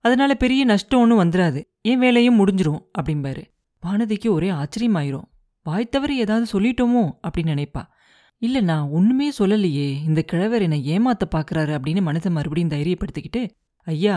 அதனால 0.00 0.34
பெரிய 0.34 0.64
நஷ்டம் 0.64 1.00
ஒன்றும் 1.00 1.22
வந்துடாது 1.22 1.60
என் 1.80 1.98
வேலையும் 1.98 2.38
முடிஞ்சிரும் 2.40 2.82
அப்படிம்பாரு. 2.98 3.42
வானதிக்கு 3.82 4.28
ஒரே 4.28 4.50
ஆச்சரியமாயிரும். 4.50 5.28
வாய் 5.62 5.88
ஏதாவது 6.08 6.46
சொல்லிட்டோமோ 6.52 7.04
அப்படின்னு 7.26 7.52
நினைப்பா. 7.52 7.82
இல்ல 8.42 8.60
நான் 8.60 8.88
ஒண்ணுமே 8.88 9.32
சொல்லலையே 9.38 9.86
இந்த 10.06 10.22
கிழவர் 10.22 10.62
என்னை 10.62 10.80
ஏமாத்த 10.98 11.24
பாக்குறாரு 11.34 11.72
அப்படின்னு 11.76 12.02
மனசை 12.08 12.30
மறுபடியும் 12.30 12.74
தைரியப்படுத்திக்கிட்டு 12.74 13.42
ஐயா 13.86 14.16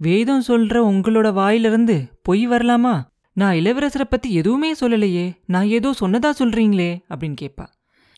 வேதம் 0.00 0.42
சொல்ற 0.48 0.74
உங்களோட 0.90 1.32
வாயிலிருந்து 1.32 1.96
பொய் 2.22 2.48
வரலாமா? 2.48 3.02
நான் 3.32 3.54
இளவரசரை 3.54 4.04
பத்தி 4.08 4.34
எதுவுமே 4.34 4.74
சொல்லலையே. 4.74 5.32
நான் 5.46 5.66
ஏதோ 5.66 5.94
சொன்னதா 6.00 6.30
சொல்றீங்களே 6.38 6.90
அப்படின்னு 7.14 7.36
கேட்பா 7.40 7.66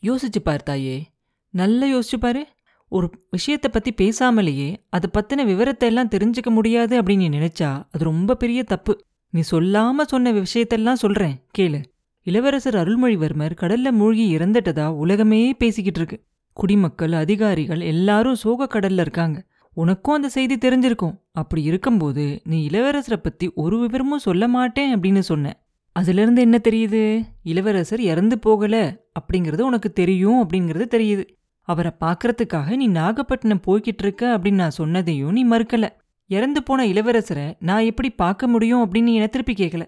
யோசிச்சு 0.03 0.39
பார் 0.43 0.63
தாயே. 0.63 1.05
நல்லா 1.49 1.97
யோசிச்சு 1.97 2.17
பாரு. 2.19 2.45
ஒரு 2.87 3.11
விஷயத்தை 3.29 3.71
பத்தி 3.73 3.93
பேசாமலேயே 3.93 4.75
அதை 4.89 5.09
பத்தின 5.13 5.45
விவரத்தை 5.45 5.89
எல்லாம் 5.89 6.07
தெரிஞ்சுக்க 6.07 6.49
முடியாது 6.49 7.01
அப்படின்னு 7.01 7.29
நீ 7.29 7.29
நினைச்சா 7.29 7.83
அது 7.91 8.03
ரொம்ப 8.03 8.35
பெரிய 8.35 8.63
தப்பு. 8.63 9.03
நீ 9.29 9.39
சொல்லாம 9.51 10.01
சொன்ன 10.01 10.31
விஷயத்தெல்லாம் 10.31 11.01
சொல்றேன். 11.03 11.35
கேளு. 11.57 11.83
இளவரசர் 12.21 12.75
அருள்மொழிவர்மர் 12.75 13.57
கடல்ல 13.61 13.91
மூழ்கி 13.91 14.35
இறந்துட்டதா 14.37 14.85
உலகமே 14.85 15.53
பேசிக்கிட்டு 15.53 15.99
இருக்கு. 15.99 16.25
குடிமக்கள் 16.53 17.11
அதிகாரிகள் 17.11 17.81
எல்லாரும் 17.81 18.35
சோக 18.35 18.67
கடல்ல 18.73 18.99
இருக்காங்க. 18.99 19.37
உனக்கும் 19.73 20.13
அந்த 20.13 20.29
செய்தி 20.29 20.55
தெரிஞ்சிருக்கும். 20.55 21.15
அப்படி 21.31 21.63
இருக்கும்போது 21.63 22.41
நீ 22.43 22.67
இளவரசரை 22.67 23.15
பத்தி 23.15 23.51
ஒரு 23.55 23.77
விவரமும் 23.77 24.19
சொல்ல 24.19 24.47
மாட்டேன் 24.47 24.95
அப்படின்னு 24.95 25.19
சொன்ன. 25.19 25.57
அதுல 25.95 26.21
இருந்து 26.21 26.41
என்ன 26.41 26.59
தெரியுது? 26.63 27.25
இளவரசர் 27.43 28.01
இறந்து 28.01 28.39
போகல 28.39 29.03
அப்படிங்கிறது 29.19 29.61
உனக்கு 29.61 29.93
தெரியும் 29.93 30.41
அப்படிங்கிறது 30.41 30.85
தெரியுது. 30.95 31.23
அவரை 31.61 31.91
பார்க்கறதுக்காக 31.99 32.75
நீ 32.75 32.87
நாகப்பட்டினம் 32.87 33.61
போய்கிட்டு 33.67 34.03
இருக்க 34.03 34.37
அப்படின்னு 34.37 34.53
நான் 34.53 34.77
சொன்னதையும் 34.77 35.31
நீ 35.31 35.47
மறுக்கல. 35.47 35.87
இறந்து 36.27 36.63
போன 36.63 36.85
இளவரசரை 36.85 37.53
நான் 37.59 37.83
எப்படி 37.83 38.09
பார்க்க 38.09 38.47
முடியும் 38.47 38.91
அப்படின்னு 38.91 39.13
என்ன 39.13 39.27
திருப்பி 39.27 39.53
கேட்கல 39.53 39.85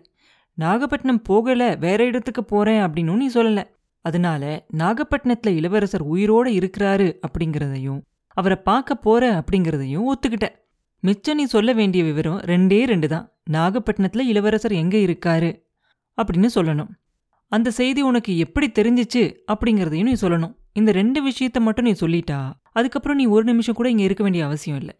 நாகப்பட்டினம் 0.54 1.22
போகல 1.22 1.76
வேற 1.76 2.04
இடத்துக்கு 2.04 2.44
போறேன் 2.44 2.82
அப்படின்னு 2.82 3.16
நீ 3.16 3.28
சொல்லல. 3.28 3.64
அதனால 4.02 4.66
நாகப்பட்டினத்துல 4.78 5.48
இளவரசர் 5.48 6.12
உயிரோட 6.14 6.48
இருக்கிறாரு 6.60 7.08
அப்படிங்கிறதையும் 7.28 8.02
அவரை 8.34 8.58
பார்க்க 8.58 8.96
போற 8.96 9.24
அப்படிங்கிறதையும் 9.40 10.08
ஒத்துக்கிட்ட 10.12 10.48
மிச்சம் 11.00 11.36
நீ 11.36 11.46
சொல்ல 11.46 11.74
வேண்டிய 11.74 12.04
விவரம் 12.04 12.40
ரெண்டே 12.40 12.84
ரெண்டு 12.86 13.08
தான். 13.08 13.32
நாகப்பட்டினத்துல 13.50 14.20
இளவரசர் 14.20 14.72
எங்க 14.72 14.98
இருக்காரு? 14.98 15.50
அப்படின்னு 16.18 16.48
சொல்லணும். 16.56 16.92
அந்த 17.48 17.72
செய்தி 17.72 18.02
உனக்கு 18.02 18.38
எப்படி 18.38 18.68
தெரிஞ்சிச்சு 18.70 19.24
அப்படிங்கிறதையும் 19.48 20.04
நீ 20.04 20.14
சொல்லணும். 20.14 20.56
இந்த 20.74 20.92
ரெண்டு 20.92 21.30
விஷயத்த 21.30 21.60
மட்டும் 21.60 21.86
நீ 21.86 21.92
சொல்லிட்டா 21.92 22.54
அதுக்கப்புறம் 22.72 23.18
நீ 23.18 23.26
ஒரு 23.26 23.44
நிமிஷம் 23.44 23.76
கூட 23.76 23.90
இங்கே 23.90 24.04
இருக்க 24.04 24.24
வேண்டிய 24.24 24.46
அவசியம் 24.46 24.80
இல்லை. 24.80 24.96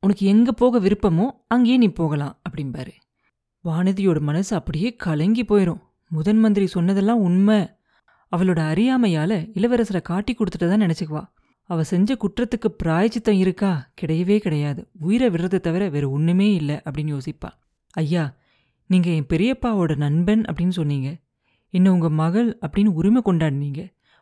உனக்கு 0.00 0.26
எங்க 0.26 0.52
போக 0.52 0.80
விருப்பமோ 0.80 1.26
அங்கேயே 1.48 1.76
நீ 1.76 1.88
போகலாம் 1.88 2.40
அப்படிம்பாரு. 2.48 2.92
வானதியோட 3.64 4.20
மனசு 4.20 4.56
அப்படியே 4.56 4.96
கலங்கி 4.96 5.42
போயிடும் 5.42 5.80
முதன் 6.08 6.38
மந்திரி 6.38 6.66
சொன்னதெல்லாம் 6.66 7.20
உண்மை. 7.20 7.58
அவளோட 8.36 8.60
அறியாமையால 8.72 9.32
இளவரசரை 9.54 10.02
காட்டி 10.02 10.34
கொடுத்துட்டதா 10.34 10.76
நினச்சிக்குவா. 10.84 11.24
அவ 11.68 11.84
செஞ்ச 11.84 12.16
குற்றத்துக்கு 12.16 12.68
பிராயச்சித்தம் 12.82 13.38
இருக்கா? 13.38 13.90
கிடையவே 14.00 14.38
கிடையாது. 14.38 14.88
உயிரை 15.00 15.28
விடுறதை 15.28 15.60
தவிர 15.60 15.88
வேற 15.88 16.10
ஒன்றுமே 16.10 16.54
இல்லை 16.54 16.74
அப்படின்னு 16.74 17.12
யோசிப்பா. 17.14 17.50
ஐயா 17.90 18.24
நீங்க 18.86 19.10
என் 19.10 19.26
பெரியப்பாவோட 19.28 19.96
நண்பன் 19.96 20.42
அப்படின்னு 20.42 20.68
சொன்னீங்க. 20.68 21.08
என்ன 21.70 21.92
உங்க 21.92 22.08
மகள் 22.10 22.58
அப்படின்னு 22.66 22.86
உரிமை 22.86 23.22
கொண்டாடினீங்க. 23.24 23.80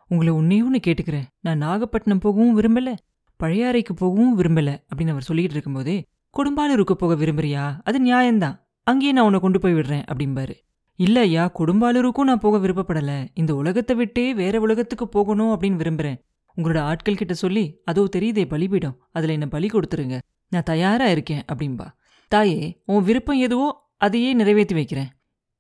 உங்களை 0.09 0.33
ஒன்றே 0.33 0.63
ஒன்று 0.63 0.81
கேட்டுக்கிறேன். 0.87 1.27
நான் 1.41 1.59
நாகப்பட்டினம் 1.59 2.19
போகவும் 2.19 2.55
விரும்பல 2.61 2.95
பழையாறைக்கு 3.43 3.93
போகவும் 3.97 4.39
விரும்பல 4.39 4.77
அப்படின்னு 4.89 5.11
அவர் 5.11 5.23
சொல்லிட்டு 5.23 5.51
இருக்கும்போதே 5.51 5.97
கொடும்பாலூருக்கு 6.39 6.93
போக 6.93 7.15
விரும்புறியா? 7.15 7.79
அது 7.85 7.99
நியாயம்தான். 8.05 8.61
அங்கேயே 8.83 9.13
நான் 9.13 9.25
உன்னை 9.25 9.41
கொண்டு 9.41 9.61
போய் 9.61 9.75
விடுறேன் 9.75 10.05
அப்படிம்பாரு. 10.13 10.55
இல்ல 10.95 11.21
ஐயா 11.21 11.53
கொடும்பாலூருக்கும் 11.59 12.29
நான் 12.31 12.41
போக 12.41 12.57
விருப்பப்படலை. 12.59 13.27
இந்த 13.35 13.55
உலகத்தை 13.55 13.97
விட்டே 13.97 14.35
வேற 14.35 14.61
உலகத்துக்கு 14.61 15.09
போகணும் 15.09 15.47
அப்படின்னு 15.47 15.81
விரும்புறேன். 15.83 16.25
உங்களோட 16.57 16.79
ஆட்கள் 16.79 17.15
கிட்ட 17.15 17.35
சொல்லி 17.35 17.81
அதோ 17.85 18.09
தெரியுதே 18.17 18.49
பலிபீடம். 18.49 19.01
அதுல 19.11 19.33
என்ன 19.33 19.47
பலி 19.47 19.67
கொடுத்துருங்க. 19.67 20.19
நான் 20.49 20.63
தயாரா 20.63 21.07
இருக்கேன் 21.07 21.43
அப்படின்பா. 21.53 21.87
தாயே 22.29 22.83
உன் 22.85 23.05
விருப்பம் 23.05 23.39
எதுவோ 23.39 23.95
அதையே 23.97 24.33
நிறைவேற்றி 24.33 24.75
வைக்கிறேன். 24.75 25.09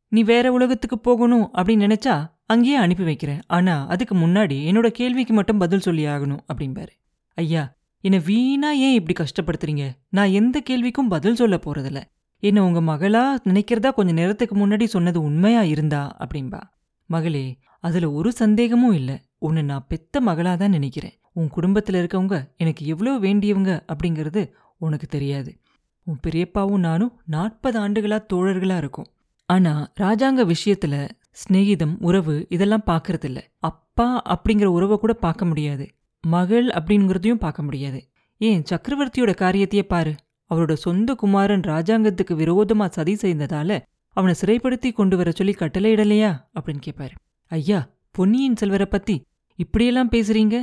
நீ 0.08 0.22
வேற 0.22 0.52
உலகத்துக்கு 0.52 0.98
போகணும் 0.98 1.52
அப்படின்னு 1.54 1.84
நினைச்சா 1.86 2.34
அங்கேயே 2.46 2.74
அனுப்பி 2.74 3.04
வைக்கிறேன். 3.04 3.42
ஆனா 3.46 3.86
அதுக்கு 3.86 4.14
முன்னாடி 4.14 4.56
என்னோட 4.70 4.86
கேள்விக்கு 4.86 5.34
மட்டும் 5.34 5.58
பதில் 5.58 5.80
சொல்லி 5.80 6.06
ஆகணும் 6.06 6.42
அப்படிம்பாரு 6.52 6.94
ஐயா 7.34 7.74
என்னை 8.00 8.22
வீணா 8.26 8.70
ஏன் 8.70 8.94
இப்படி 8.94 9.14
கஷ்டப்படுத்துறீங்க? 9.18 9.90
நான் 10.08 10.30
எந்த 10.30 10.62
கேள்விக்கும் 10.70 11.08
பதில் 11.08 11.34
சொல்ல 11.34 11.56
போறதில்ல. 11.56 12.02
என்ன 12.38 12.64
உங்க 12.64 12.80
மகளா 12.80 13.22
நினைக்கிறதா 13.44 13.92
கொஞ்ச 13.92 14.12
நேரத்துக்கு 14.12 14.66
முன்னாடி 14.66 14.84
சொன்னது 14.84 15.22
உண்மையா 15.22 15.62
இருந்தா 15.62 16.16
அப்படின்பா. 16.18 16.60
மகளே 17.06 17.58
அதுல 17.80 18.10
ஒரு 18.10 18.32
சந்தேகமும் 18.32 18.92
இல்ல. 18.92 19.25
உன்னை 19.38 19.62
நான் 19.62 19.86
பெத்த 19.88 20.20
மகளா 20.20 20.56
தான் 20.56 20.70
நினைக்கிறேன். 20.70 21.14
உன் 21.32 21.50
குடும்பத்துல 21.56 22.00
இருக்கவங்க 22.00 22.36
எனக்கு 22.56 22.86
எவ்வளோ 22.86 23.18
வேண்டியவங்க 23.18 23.72
அப்படிங்கிறது 23.92 24.52
உனக்கு 24.78 25.06
தெரியாது. 25.06 25.58
உன் 26.02 26.20
பெரியப்பாவும் 26.26 26.84
நானும் 26.88 27.20
நாற்பது 27.24 27.88
ஆண்டுகளா 27.88 28.18
தோழர்களா 28.32 28.76
இருக்கும். 28.76 29.06
ஆனா 29.48 29.92
ராஜாங்க 30.00 30.52
விஷயத்துல 30.52 31.08
ஸ்நேகிதம் 31.40 31.96
உறவு 31.98 32.46
இதெல்லாம் 32.48 32.86
பார்க்கறதில்ல 32.86 33.40
அப்பா 33.58 34.22
அப்படிங்கிற 34.28 34.64
உறவை 34.64 34.98
கூட 34.98 35.12
பார்க்க 35.12 35.44
முடியாது. 35.44 35.86
மகள் 36.24 36.66
அப்படிங்கிறதையும் 36.68 37.42
பார்க்க 37.46 37.62
முடியாது. 37.62 38.08
ஏன் 38.38 38.62
சக்கரவர்த்தியோட 38.70 39.32
காரியத்தையே 39.38 39.82
பாரு. 39.82 40.14
அவரோட 40.50 40.72
சொந்த 40.72 41.14
குமாரன் 41.14 41.60
ராஜாங்கத்துக்கு 41.60 42.34
விரோதமா 42.34 42.88
சதி 42.88 43.14
செய்ததால 43.14 43.78
அவனை 44.16 44.34
சிறைப்படுத்தி 44.40 44.92
கொண்டு 44.92 45.16
வர 45.16 45.30
சொல்லி 45.30 45.54
கட்டளையிடலையா 45.58 46.30
அப்படின்னு 46.54 46.82
கேட்பாரு 46.86 47.14
ஐயா 47.50 47.80
பொன்னியின் 48.16 48.56
செல்வரை 48.56 48.86
பத்தி 48.86 49.22
இப்படியெல்லாம் 49.56 50.10
பேசுறீங்க? 50.10 50.56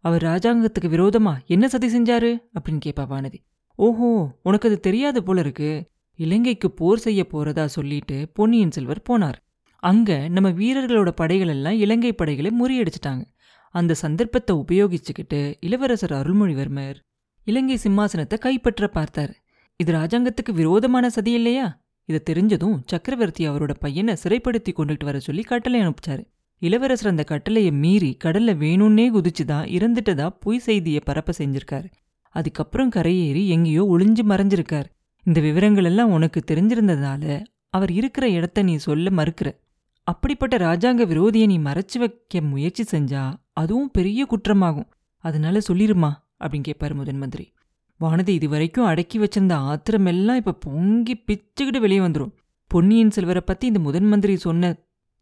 அவர் 0.00 0.22
ராஜாங்கத்துக்கு 0.22 0.88
விரோதமா 0.94 1.32
என்ன 1.46 1.68
சதி 1.68 1.98
செஞ்சாரு? 1.98 2.30
அப்படின்னு 2.54 2.80
கேட்பா 2.86 3.04
வானதி. 3.12 3.38
ஓஹோ 3.74 4.38
உனக்கு 4.42 4.68
அது 4.68 4.80
தெரியாது 4.80 5.22
போல 5.22 5.40
இருக்கு. 5.40 5.90
இலங்கைக்கு 6.14 6.70
போர் 6.70 6.98
செய்ய 6.98 7.26
போறதா 7.32 7.64
சொல்லிட்டு 7.64 8.28
பொன்னியின் 8.34 8.70
செல்வர் 8.70 9.02
போனார். 9.08 9.34
அங்க 9.82 10.28
நம்ம 10.28 10.50
வீரர்களோட 10.50 11.08
படைகள் 11.10 11.48
எல்லாம் 11.48 11.72
இலங்கை 11.72 12.12
படைகளை 12.12 12.50
முறியடிச்சிட்டாங்க. 12.60 13.24
அந்த 13.70 13.94
சந்தர்ப்பத்தை 13.94 14.56
உபயோகிச்சுக்கிட்டு 14.56 15.54
இளவரசர் 15.60 16.12
அருள்மொழிவர்மர் 16.12 16.96
இலங்கை 17.44 17.78
சிம்மாசனத்தை 17.82 18.38
கைப்பற்ற 18.38 18.88
பார்த்தார். 18.88 19.34
இது 19.76 19.92
ராஜாங்கத்துக்கு 19.92 20.52
விரோதமான 20.52 21.10
சதி 21.10 21.32
இல்லையா? 21.32 21.82
இதை 22.04 22.20
தெரிஞ்சதும் 22.30 22.78
சக்கரவர்த்தி 22.86 23.48
அவரோட 23.48 23.74
பையனை 23.80 24.16
சிறைப்படுத்தி 24.22 24.72
கொண்டுட்டு 24.72 25.04
வர 25.04 25.18
சொல்லி 25.18 25.42
கட்டளை 25.42 25.80
அனுப்பிச்சாரு. 25.80 26.24
இளவரசர் 26.58 27.10
அந்த 27.10 27.24
கட்டளையை 27.24 27.70
மீறி 27.70 28.16
கடல்ல 28.24 28.56
வேணும்னே 28.56 29.10
குதிச்சுதான் 29.10 29.66
இறந்துட்டதா 29.66 30.36
பொய் 30.40 30.58
செய்தியை 30.58 31.00
பரப்ப 31.04 31.32
செஞ்சிருக்காரு. 31.38 31.84
அதுக்கப்புறம் 32.30 32.90
கரையேறி 32.90 33.46
எங்கேயோ 33.46 33.84
ஒளிஞ்சு 33.84 34.18
மறைஞ்சிருக்கார். 34.28 34.84
இந்த 35.24 35.40
விவரங்கள் 35.40 35.84
எல்லாம் 35.84 36.10
உனக்கு 36.10 36.42
தெரிஞ்சிருந்ததால 36.46 37.44
அவர் 37.70 37.92
இருக்கிற 37.92 38.28
இடத்த 38.28 38.62
நீ 38.62 38.76
சொல்ல 38.76 39.10
மறுக்கிற. 39.10 39.56
அப்படிப்பட்ட 40.02 40.56
ராஜாங்க 40.56 41.06
விரோதியை 41.06 41.46
நீ 41.46 41.58
மறைச்சு 41.58 41.98
வைக்க 41.98 42.40
முயற்சி 42.40 42.98
செஞ்சா 42.98 43.32
அதுவும் 43.52 43.90
பெரிய 43.90 44.24
குற்றமாகும். 44.24 44.88
அதனால 45.18 45.58
சொல்லிருமா? 45.72 46.10
அப்படின்னு 46.40 46.62
கேட்பாரு 46.68 46.94
முதன் 46.94 47.18
மந்திரி. 47.18 47.52
வானதி 48.00 48.28
இதுவரைக்கும் 48.28 48.84
அடக்கி 48.84 49.18
வச்சிருந்த 49.18 49.76
ஆத்திரமெல்லாம் 49.76 50.36
இப்ப 50.36 50.52
பொங்கி 50.52 51.24
பிச்சுக்கிட்டு 51.26 51.80
வெளியே 51.80 52.00
வந்துடும் 52.00 52.32
பொன்னியின் 52.66 53.10
செல்வரை 53.10 53.42
பத்தி 53.44 53.66
இந்த 53.66 53.78
முதன் 53.78 54.04
மந்திரி 54.04 54.36
சொன்ன 54.36 54.76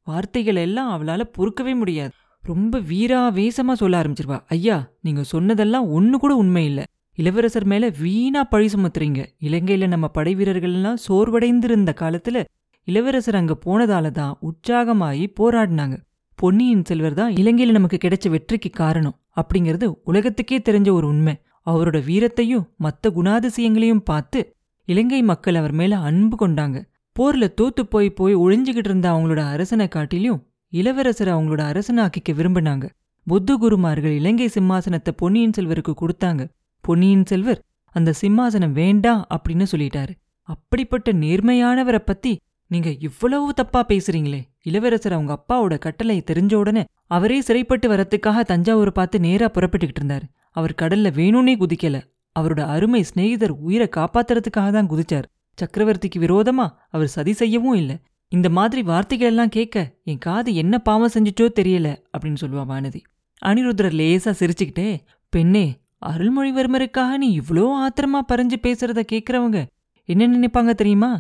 வார்த்தைகள் 0.06 0.56
எல்லாம் 0.56 0.90
அவளால 0.96 1.22
பொறுக்கவே 1.38 1.74
முடியாது. 1.76 2.12
ரொம்ப 2.42 2.78
வீராவேசமா 2.90 3.72
சொல்ல 3.72 4.00
ஆரம்பிச்சிருவா. 4.00 4.38
ஐயா 4.48 4.76
நீங்க 5.00 5.22
சொன்னதெல்லாம் 5.22 5.86
ஒண்ணு 5.96 6.16
கூட 6.16 6.34
உண்மை 6.34 6.64
இல்ல. 6.64 6.80
இளவரசர் 7.18 7.64
மேல 7.64 7.84
வீணா 8.00 8.44
பழி 8.44 8.66
சுமத்துறீங்க. 8.66 9.20
இலங்கையில 9.40 9.86
நம்ம 9.86 10.08
படை 10.08 10.32
வீரர்கள்லாம் 10.36 11.02
சோர்வடைந்திருந்த 11.08 11.92
காலத்துல 12.00 12.44
இளவரசர் 12.88 13.34
அங்க 13.34 13.54
போனதால 13.64 14.10
தான் 14.10 14.34
உற்சாகமாகி 14.40 15.26
போராடினாங்க. 15.40 15.96
பொன்னியின் 16.38 16.84
செல்வர் 16.84 17.14
தான் 17.14 17.32
இலங்கையில 17.32 17.70
நமக்கு 17.70 17.98
கிடைச்ச 18.04 18.28
வெற்றிக்கு 18.28 18.70
காரணம் 18.70 19.16
அப்படிங்கிறது 19.36 19.86
உலகத்துக்கே 20.04 20.58
தெரிஞ்ச 20.58 20.90
ஒரு 20.92 21.06
உண்மை. 21.06 21.34
அவரோட 21.66 21.98
வீரத்தையும் 22.08 22.66
மத்த 22.80 23.06
குணாதிசயங்களையும் 23.08 24.04
பார்த்து 24.04 24.40
இலங்கை 24.88 25.22
மக்கள் 25.22 25.54
அவர் 25.54 25.72
மேல 25.72 25.98
அன்பு 25.98 26.36
கொண்டாங்க. 26.42 26.78
போர்ல 27.18 27.46
தோத்து 27.60 27.82
போய் 27.82 28.10
போய் 28.10 28.36
ஒழிஞ்சுகிட்டு 28.36 28.90
இருந்த 28.90 29.12
அவங்களோட 29.12 29.42
அரசனை 29.54 29.88
காட்டிலும் 29.88 30.40
இளவரசர் 30.72 31.28
அவங்களோட 31.28 31.62
அரசனாக்கிக்க 31.70 32.32
விரும்பினாங்க. 32.32 32.86
புத்த 33.26 33.56
குருமார்கள் 33.56 34.14
இலங்கை 34.14 34.48
சிம்மாசனத்தை 34.54 35.12
பொன்னியின் 35.16 35.54
செல்வருக்கு 35.58 35.92
கொடுத்தாங்க. 36.00 36.42
பொன்னியின் 36.80 37.26
செல்வர் 37.26 37.62
அந்த 37.94 38.12
சிம்மாசனம் 38.20 38.72
வேண்டாம் 38.72 39.26
அப்படின்னு 39.34 39.66
சொல்லிட்டாரு. 39.72 40.12
அப்படிப்பட்ட 40.42 41.12
நேர்மையானவரை 41.12 41.98
பத்தி 41.98 42.32
நீங்க 42.70 42.90
இவ்வளவு 42.98 43.54
தப்பா 43.54 43.84
பேசுறீங்களே. 43.88 44.40
இளவரசர் 44.62 45.12
அவங்க 45.12 45.32
அப்பாவோட 45.38 45.78
கட்டளை 45.78 46.22
தெரிஞ்ச 46.30 46.54
உடனே 46.54 46.84
அவரே 47.06 47.40
சிறைப்பட்டு 47.40 47.88
வரத்துக்காக 47.88 48.42
தஞ்சாவூர் 48.42 48.92
பார்த்து 48.92 49.20
நேரா 49.20 49.46
புறப்பட்டுக்கிட்டு 49.46 50.02
இருந்தாரு. 50.02 50.26
அவர் 50.50 50.74
கடல்ல 50.82 51.10
வேணும்னே 51.20 51.54
குதிக்கல. 51.62 52.00
அவரோட 52.38 52.60
அருமை 52.60 53.02
சிநேகிதர் 53.02 53.54
உயிரை 53.66 53.88
காப்பாத்துறதுக்காக 53.96 54.70
தான் 54.70 54.90
குதிச்சார். 54.90 55.26
சக்கரவர்த்திக்கு 55.58 56.18
விரோதமா 56.20 56.66
அவர் 56.88 57.06
சதி 57.06 57.32
செய்யவும் 57.32 57.74
இல்ல. 57.74 57.92
இந்த 58.32 58.48
மாதிரி 58.48 58.82
வார்த்தைகள் 58.82 59.28
எல்லாம் 59.28 59.48
கேட்க 59.48 59.76
என் 60.04 60.18
காது 60.18 60.54
என்ன 60.54 60.78
பாவம் 60.78 61.14
செஞ்சுட்டோ 61.14 61.46
தெரியல 61.60 61.88
அப்படின்னு 62.12 62.40
சொல்லுவா 62.40 62.64
வானதி. 62.66 63.00
அனிருத்ரர் 63.42 63.94
லேசா 63.94 64.32
சிரிச்சுக்கிட்டே 64.40 64.88
பெண்ணே 65.32 65.66
அருள்மொழிவர்மருக்காக 66.06 67.16
நீ 67.16 67.28
இவ்ளோ 67.40 67.64
ஆத்திரமா 67.84 68.20
பறிஞ்சு 68.28 68.56
பேசுறத 68.62 69.00
கேக்குறவங்க 69.12 69.60
என்ன 70.08 70.26
நினைப்பாங்க 70.26 70.72
தெரியுமா? 70.74 71.10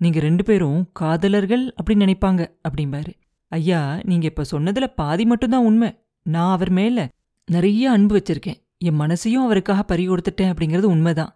நீங்க 0.00 0.18
ரெண்டு 0.20 0.44
பேரும் 0.44 0.88
காதலர்கள் 0.92 1.74
அப்படின்னு 1.76 2.04
நினைப்பாங்க 2.06 2.42
அப்படிம்பாரு. 2.68 3.12
ஐயா 3.52 4.00
நீங்க 4.02 4.26
இப்ப 4.26 4.44
சொன்னதுல 4.50 4.86
பாதி 4.94 5.24
மட்டும்தான் 5.24 5.64
உண்மை. 5.64 5.90
நான் 6.26 6.52
அவர் 6.52 6.70
மேல 6.70 7.08
நிறைய 7.48 7.90
அன்பு 7.90 8.14
வச்சிருக்கேன். 8.16 8.58
என் 8.78 9.00
மனசையும் 9.00 9.44
அவருக்காக 9.44 9.82
பறி 9.82 10.08
கொடுத்துட்டேன் 10.08 10.50
அப்படிங்கிறது 10.52 10.84
உண்மைதான். 10.84 11.32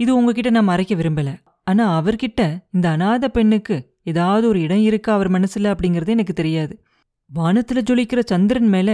இது 0.00 0.16
உங்ககிட்ட 0.16 0.50
நான் 0.50 0.64
மறைக்க 0.64 0.94
விரும்பல. 0.94 1.30
ஆனா 1.66 2.02
அவர்கிட்ட 2.02 2.40
இந்த 2.72 2.86
அனாத 2.96 3.28
பெண்ணுக்கு 3.28 3.76
ஏதாவது 4.02 4.48
ஒரு 4.48 4.60
இடம் 4.60 4.82
இருக்கா 4.82 5.14
அவர் 5.14 5.30
மனசுல 5.30 5.72
அப்படிங்கிறது 5.72 6.08
எனக்கு 6.08 6.32
தெரியாது. 6.32 6.82
வானத்துல 7.30 7.80
ஜொலிக்கிற 7.90 8.20
சந்திரன் 8.24 8.68
மேல 8.68 8.90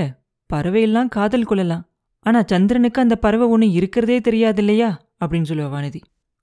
பறவையெல்லாம் 0.50 1.08
காதல் 1.08 1.44
கொள்ளலாம். 1.44 1.88
ஆனா 2.20 2.42
சந்திரனுக்கு 2.42 3.00
அந்த 3.00 3.16
பறவை 3.16 3.46
ஒண்ணு 3.48 3.72
இருக்கிறதே 3.72 4.20
தெரியாது 4.20 4.58
இல்லையா 4.58 4.90
அப்படின்னு 5.24 5.48
சொல்லுவா 5.48 5.68
வானதி. 5.76 6.00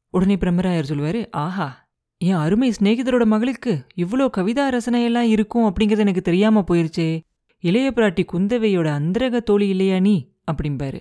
உடனே 0.09 0.35
பிரம்மராயர் 0.35 0.89
சொல்லுவாரு 0.89 1.31
ஆஹா 1.31 1.87
என் 2.17 2.33
அருமை 2.33 2.73
சிநேகிதரோட 2.79 3.25
மகளுக்கு 3.25 3.85
இவ்வளோ 3.97 4.27
கவிதா 4.37 4.65
ரசனையெல்லாம் 4.69 5.29
இருக்கும் 5.35 5.73
அப்படிங்கிறது 5.73 5.97
எனக்கு 5.97 6.21
தெரியாம 6.21 6.63
போயிருச்சே. 6.71 7.19
இளைய 7.59 7.91
பிராட்டி 7.95 8.23
குந்தவையோட 8.33 8.87
அந்தரக 8.89 9.39
தோழி 9.39 9.67
இல்லையா 9.67 9.99
நீ? 9.99 10.15
அப்படிம்பாரு. 10.51 10.99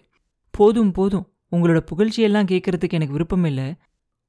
போதும் 0.50 0.92
போதும். 0.92 1.26
உங்களோட 1.52 1.80
புகழ்ச்சியெல்லாம் 1.92 2.48
கேட்கறதுக்கு 2.50 2.92
எனக்கு 2.92 3.12
விருப்பம் 3.12 3.44
இல்லை. 3.44 3.74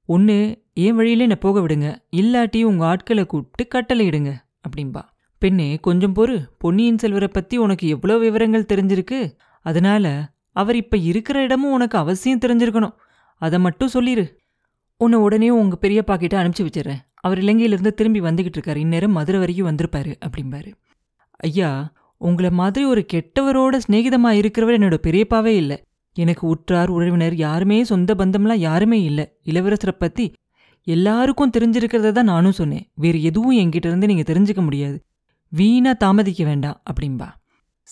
ஒன்று 0.05 0.63
என் 0.73 0.95
வழியில 0.95 1.21
என்னை 1.21 1.35
போக 1.35 1.59
விடுங்க. 1.59 1.95
இல்லாட்டி 2.15 2.63
உங்க 2.63 2.85
ஆட்களை 2.85 3.25
கூப்பிட்டு 3.25 3.79
கட்டளையிடுங்க. 3.79 4.33
அப்படின்பா 4.67 5.01
பெண்ணே 5.39 5.75
கொஞ்சம் 5.75 6.15
பொறு. 6.15 6.45
பொன்னியின் 6.57 6.97
செல்வரை 6.97 7.27
பத்தி 7.27 7.57
உனக்கு 7.57 7.87
எவ்வளோ 7.87 8.17
விவரங்கள் 8.17 8.69
தெரிஞ்சிருக்கு? 8.73 9.37
அதனால 9.61 10.31
அவர் 10.51 10.75
இப்ப 10.75 10.97
இருக்கிற 10.97 11.41
இடமும் 11.41 11.71
உனக்கு 11.71 11.97
அவசியம் 11.97 12.39
தெரிஞ்சிருக்கணும். 12.39 12.93
அதை 13.37 13.59
மட்டும் 13.59 13.89
சொல்லிரு. 13.93 14.35
உன்னை 14.97 15.19
உடனே 15.19 15.49
உங்க 15.49 15.77
பெரியப்பா 15.81 16.17
கிட்ட 16.17 16.43
அனுப்பிச்சு 16.43 16.67
வச்சிடுறேன். 16.67 16.99
அவர் 17.15 17.39
இலங்கையிலிருந்து 17.39 17.87
திரும்பி 17.87 18.21
வந்துகிட்டு 18.21 18.59
இருக்காரு. 18.59 18.75
இந்நேரம் 18.75 19.11
மதுரை 19.11 19.39
வரைக்கும் 19.39 19.67
வந்திருப்பாரு 19.67 20.15
அப்படிம்பாரு. 20.25 20.73
ஐயா 21.35 21.93
உங்களை 22.17 22.49
மாதிரி 22.51 22.85
ஒரு 22.85 23.05
கெட்டவரோட 23.13 23.79
சிநேகிதமா 23.87 24.31
இருக்கிறவர் 24.39 24.77
என்னோட 24.79 24.97
பெரியப்பாவே 25.03 25.45
இல்லை. 25.45 25.83
எனக்கு 26.15 26.47
உற்றார் 26.47 26.89
உறவினர் 26.89 27.35
யாருமே 27.35 27.83
சொந்த 27.83 28.15
பந்தம்லாம் 28.15 28.63
யாருமே 28.67 29.03
இல்லை. 29.03 29.25
இளவரசரை 29.45 29.95
பத்தி 29.99 30.33
எல்லாருக்கும் 30.83 31.53
தெரிஞ்சிருக்கிறத 31.57 32.11
தான் 32.11 32.25
நானும் 32.25 32.51
சொன்னேன். 32.51 32.85
வேறு 32.95 33.23
எதுவும் 33.23 33.57
என்கிட்ட 33.57 33.89
இருந்து 33.91 34.07
நீங்க 34.07 34.25
தெரிஞ்சுக்க 34.33 34.61
முடியாது. 34.61 34.97
வீணா 35.51 35.91
தாமதிக்க 35.93 36.43
வேண்டாம் 36.43 36.81
அப்படின்பா 36.89 37.29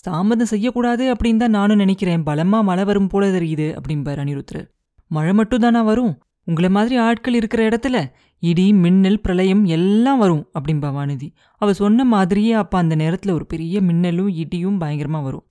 தாமதம் 0.04 0.46
செய்யக்கூடாது 0.46 1.14
அப்படின்னு 1.14 1.36
தான் 1.36 1.50
நானும் 1.50 1.76
நினைக்கிறேன். 1.76 2.22
பலமா 2.22 2.58
மழை 2.62 2.84
வரும் 2.84 3.06
போல 3.06 3.26
தெரியுது 3.26 3.66
அப்படிம்பார் 3.78 4.20
அனிருத்ரர் 4.22 4.66
மழை 5.10 5.32
மட்டும் 5.32 5.60
தானா 5.60 5.82
வரும்? 5.82 6.12
உங்களை 6.44 6.70
மாதிரி 6.70 6.96
ஆட்கள் 6.96 7.34
இருக்கிற 7.34 7.68
இடத்துல 7.68 7.96
இடி 8.38 8.72
மின்னல் 8.72 9.20
பிரளயம் 9.20 9.64
எல்லாம் 9.64 10.18
வரும் 10.18 10.42
அப்படின்பா 10.58 10.88
வானதி. 10.96 11.28
அவ 11.56 11.72
சொன்ன 11.72 12.04
மாதிரியே 12.04 12.52
அப்ப 12.52 12.78
அந்த 12.78 12.96
நேரத்துல 12.96 13.30
ஒரு 13.30 13.46
பெரிய 13.46 13.80
மின்னலும் 13.80 14.28
இடியும் 14.28 14.80
பயங்கரமா 14.80 15.22
வரும். 15.22 15.44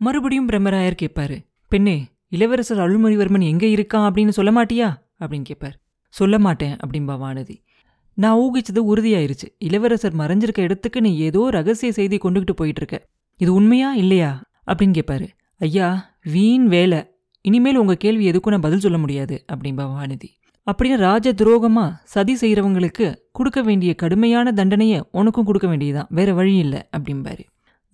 மறுபடியும் 0.00 0.48
பிரம்மராயர் 0.48 1.00
கேட்பாரு 1.02 1.38
பெண்ணே 1.70 1.96
இளவரசர் 2.28 2.78
அருள்மொழிவர்மன் 2.78 3.42
எங்கே 3.42 3.68
இருக்கான் 3.74 4.06
அப்படின்னு 4.08 4.28
சொல்ல 4.28 4.50
மாட்டியா? 4.52 4.88
அப்படின்னு 5.20 5.42
கேட்பார் 5.42 5.76
சொல்ல 6.14 6.38
மாட்டேன் 6.38 6.76
அப்படின்பா 6.76 7.14
வானதி 7.24 7.56
நான் 8.14 8.38
ஊகிச்சது 8.38 8.80
உறுதியாயிருச்சு. 8.92 9.48
இளவரசர் 9.58 10.16
மறைஞ்சிருக்க 10.16 10.58
இடத்துக்கு 10.58 11.00
நீ 11.00 11.18
ஏதோ 11.18 11.50
ரகசிய 11.50 11.92
செய்தி 11.92 12.16
கொண்டுகிட்டு 12.16 12.54
போயிட்டு 12.56 12.80
இருக்க 12.82 12.96
இது 13.40 13.50
உண்மையா 13.54 13.94
இல்லையா? 13.94 14.30
அப்படின்னு 14.66 14.98
கேட்பாரு 14.98 15.28
ஐயா 15.58 15.88
வீண் 16.22 16.66
வேலை. 16.66 17.00
இனிமேல் 17.44 17.76
உங்க 17.76 17.94
கேள்வி 17.94 18.30
எதுக்கும் 18.30 18.54
நான் 18.54 18.60
பதில் 18.60 18.84
சொல்ல 18.86 18.98
முடியாது 18.98 19.44
அப்படின்பா 19.52 19.86
வானதி 19.96 20.30
அப்படின்னு 20.66 20.96
ராஜ 20.96 21.32
துரோகமா 21.32 21.86
சதி 22.04 22.34
செய்கிறவங்களுக்கு 22.40 23.06
கொடுக்க 23.32 23.62
வேண்டிய 23.62 23.94
கடுமையான 23.94 24.52
தண்டனையை 24.52 24.98
உனக்கும் 25.10 25.44
கொடுக்க 25.44 25.68
வேண்டியதுதான். 25.68 26.10
வேற 26.10 26.34
வழி 26.34 26.56
இல்லை 26.56 26.80
அப்படிம்பாரு. 26.96 27.44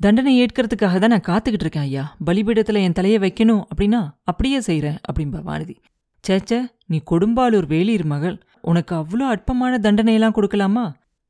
தண்டனை 0.00 0.32
ஏற்கிறதுக்காக 0.42 0.98
தான் 0.98 1.12
நான் 1.14 1.28
காத்துக்கிட்டு 1.28 1.64
இருக்கேன் 1.66 1.82
ஐயா. 1.82 2.04
பலிபீடத்துல 2.26 2.80
என் 2.86 2.92
தலையை 2.92 3.18
வைக்கணும் 3.18 3.62
அப்படின்னா 3.70 4.00
அப்படியே 4.22 4.58
செய்றேன் 4.66 4.98
அப்படின்பா 5.08 5.40
வானதி. 5.42 5.76
சேச்சே 6.24 6.58
நீ 6.86 6.98
கொடும்பாலூர் 7.10 7.66
வேலீர் 7.66 8.04
மகள். 8.04 8.36
உனக்கு 8.60 8.92
அவ்வளோ 8.94 9.24
அற்பமான 9.34 9.78
தண்டனையெல்லாம் 9.78 10.36
கொடுக்கலாமா? 10.36 10.84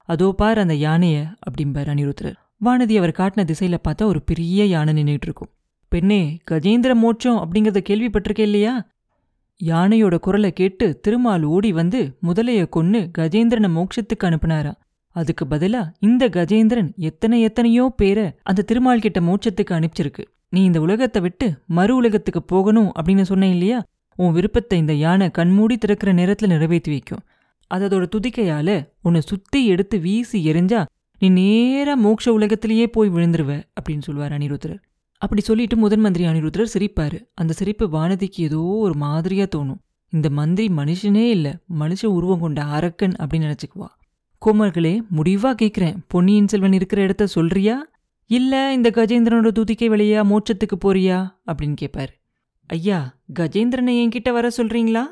அதோ 0.09 0.33
பார் 0.33 0.59
அந்த 0.59 0.75
யானைய 0.75 1.17
அப்படிம்பார் 1.47 1.91
அனிருத்ரர் 1.93 2.37
வானதி 2.65 2.95
அவர் 2.97 3.19
காட்டின 3.19 3.45
திசையில 3.51 3.79
பார்த்தா 3.87 4.05
ஒரு 4.05 4.21
பெரிய 4.23 4.65
யானை 4.65 4.93
நின்றுட்டு 4.95 5.27
இருக்கும். 5.29 5.51
பெண்ணே 5.93 6.21
கஜேந்திர 6.51 6.93
மோட்சம் 6.95 7.39
அப்படிங்கறத 7.43 7.81
கேள்விப்பட்டிருக்கே 7.89 8.47
இல்லையா? 8.49 8.75
யானையோட 9.61 10.15
குரலை 10.19 10.51
கேட்டு 10.53 10.87
திருமால் 11.01 11.45
ஓடி 11.55 11.73
வந்து 11.73 12.01
முதலைய 12.23 12.63
கொன்னு 12.77 13.01
கஜேந்திரனை 13.19 13.71
மோட்சத்துக்கு 13.77 14.27
அனுப்புனாரா 14.29 14.73
அதுக்கு 15.17 15.45
பதிலா 15.45 15.83
இந்த 16.01 16.25
கஜேந்திரன் 16.29 16.91
எத்தனை 17.09 17.37
எத்தனையோ 17.41 17.85
பேரை 17.97 18.27
அந்த 18.43 18.65
திருமால் 18.71 19.05
கிட்ட 19.05 19.21
மோட்சத்துக்கு 19.21 19.73
அனுப்பிச்சிருக்கு. 19.79 20.25
நீ 20.49 20.61
இந்த 20.65 20.81
உலகத்தை 20.81 21.21
விட்டு 21.23 21.47
மறு 21.77 21.93
உலகத்துக்கு 21.97 22.43
போகணும் 22.43 22.91
அப்படின்னு 22.99 23.25
சொன்னேன் 23.31 23.51
இல்லையா? 23.51 23.79
உன் 24.19 24.33
விருப்பத்தை 24.33 24.77
இந்த 24.79 24.95
யானை 25.05 25.27
கண்மூடி 25.31 25.77
திறக்கிற 25.77 26.13
நேரத்துல 26.13 26.47
நிறைவேற்றி 26.47 26.91
வைக்கும். 26.91 27.23
அது 27.71 27.85
அதோட 27.89 28.05
துதிக்கையால 28.15 28.71
உன்னை 29.03 29.21
சுத்தி 29.21 29.61
எடுத்து 29.67 29.97
வீசி 29.99 30.39
எரிஞ்சா 30.53 30.83
நீ 31.23 31.29
நேரா 31.39 31.95
மோட்ச 32.05 32.29
உலகத்திலேயே 32.29 32.87
போய் 32.87 33.09
விழுந்துருவ 33.09 33.53
அப்படின்னு 33.79 34.07
சொல்வார் 34.09 34.35
அனிருத்ரர் 34.39 34.81
அப்படி 35.23 35.41
சொல்லிட்டு 35.41 35.77
முதன் 35.77 36.01
மந்திரி 36.01 36.25
அனிருத்ரர் 36.27 36.73
சிரிப்பாரு. 36.75 37.19
அந்த 37.35 37.53
சிரிப்பு 37.53 37.85
வானதிக்கு 37.89 38.41
ஏதோ 38.49 38.63
ஒரு 38.87 38.95
மாதிரியா 38.95 39.47
தோணும். 39.55 39.81
இந்த 40.13 40.29
மந்திரி 40.31 40.67
மனுஷனே 40.75 41.27
இல்ல 41.29 41.49
மனுஷ 41.81 42.03
உருவம் 42.17 42.43
கொண்ட 42.45 42.61
அரக்கன் 42.79 43.15
அப்படின்னு 43.21 43.49
நினைச்சுக்குவா. 43.49 43.89
கோமர்களே 44.45 45.01
முடிவா 45.17 45.55
கேக்குறேன். 45.63 45.95
பொன்னியின் 46.09 46.49
செல்வன் 46.49 46.73
இருக்கிற 46.73 47.03
இடத்த 47.03 47.27
சொல்றியா? 47.27 47.89
இல்ல 48.27 48.73
இந்த 48.73 48.91
கஜேந்திரனோட 48.95 49.51
துதிக்கை 49.51 49.89
வழியா 49.91 50.23
மோட்சத்துக்கு 50.23 50.77
போறியா? 50.85 51.19
அப்படின்னு 51.47 51.77
கேட்பாரு 51.81 52.13
ஐயா 52.67 53.15
கஜேந்திரனை 53.39 53.95
என்கிட்ட 54.03 54.33
வர 54.33 54.51
சொல்றீங்களா? 54.57 55.03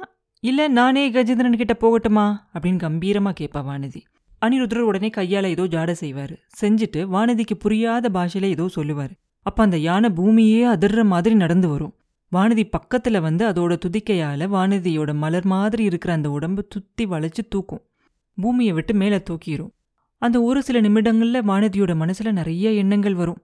இல்ல 0.41 0.69
நானே 0.69 1.11
கஜேந்திரன் 1.11 1.57
கிட்ட 1.57 1.77
போகட்டுமா? 1.81 2.37
அப்படின்னு 2.55 2.79
கம்பீரமா 2.79 3.33
கேட்பா 3.41 3.63
வானதி. 3.63 4.01
அனிருத்ரர் 4.47 4.89
உடனே 4.91 5.11
கையால 5.17 5.45
ஏதோ 5.45 5.63
ஜாட 5.63 5.95
செய்வாரு. 6.01 6.37
செஞ்சுட்டு 6.61 7.07
வானதிக்கு 7.13 7.55
புரியாத 7.59 8.09
பாஷையில 8.15 8.43
ஏதோ 8.43 8.69
சொல்லுவாரு. 8.77 9.11
அப்ப 9.41 9.63
அந்த 9.63 9.77
யானை 9.77 10.11
பூமியே 10.11 10.67
அதிர்ற 10.67 11.05
மாதிரி 11.05 11.35
நடந்து 11.35 11.69
வரும். 11.69 11.95
வானதி 12.33 12.71
பக்கத்துல 12.77 13.21
வந்து 13.21 13.49
அதோட 13.49 13.77
துதிக்கையால 13.87 14.49
வானதியோட 14.49 15.15
மலர் 15.15 15.45
மாதிரி 15.45 15.85
இருக்கிற 15.85 16.13
அந்த 16.13 16.31
உடம்பு 16.31 16.67
துத்தி 16.69 17.07
வளைச்சு 17.07 17.45
தூக்கும். 17.49 17.83
பூமியை 18.35 18.73
விட்டு 18.73 18.95
மேலே 18.95 19.23
தூக்கிரும். 19.31 19.73
அந்த 20.19 20.43
ஒரு 20.43 20.63
சில 20.63 20.81
நிமிடங்கள்ல 20.81 21.41
வானதியோட 21.47 21.93
மனசுல 22.03 22.33
நிறைய 22.33 22.71
எண்ணங்கள் 22.73 23.15
வரும். 23.15 23.41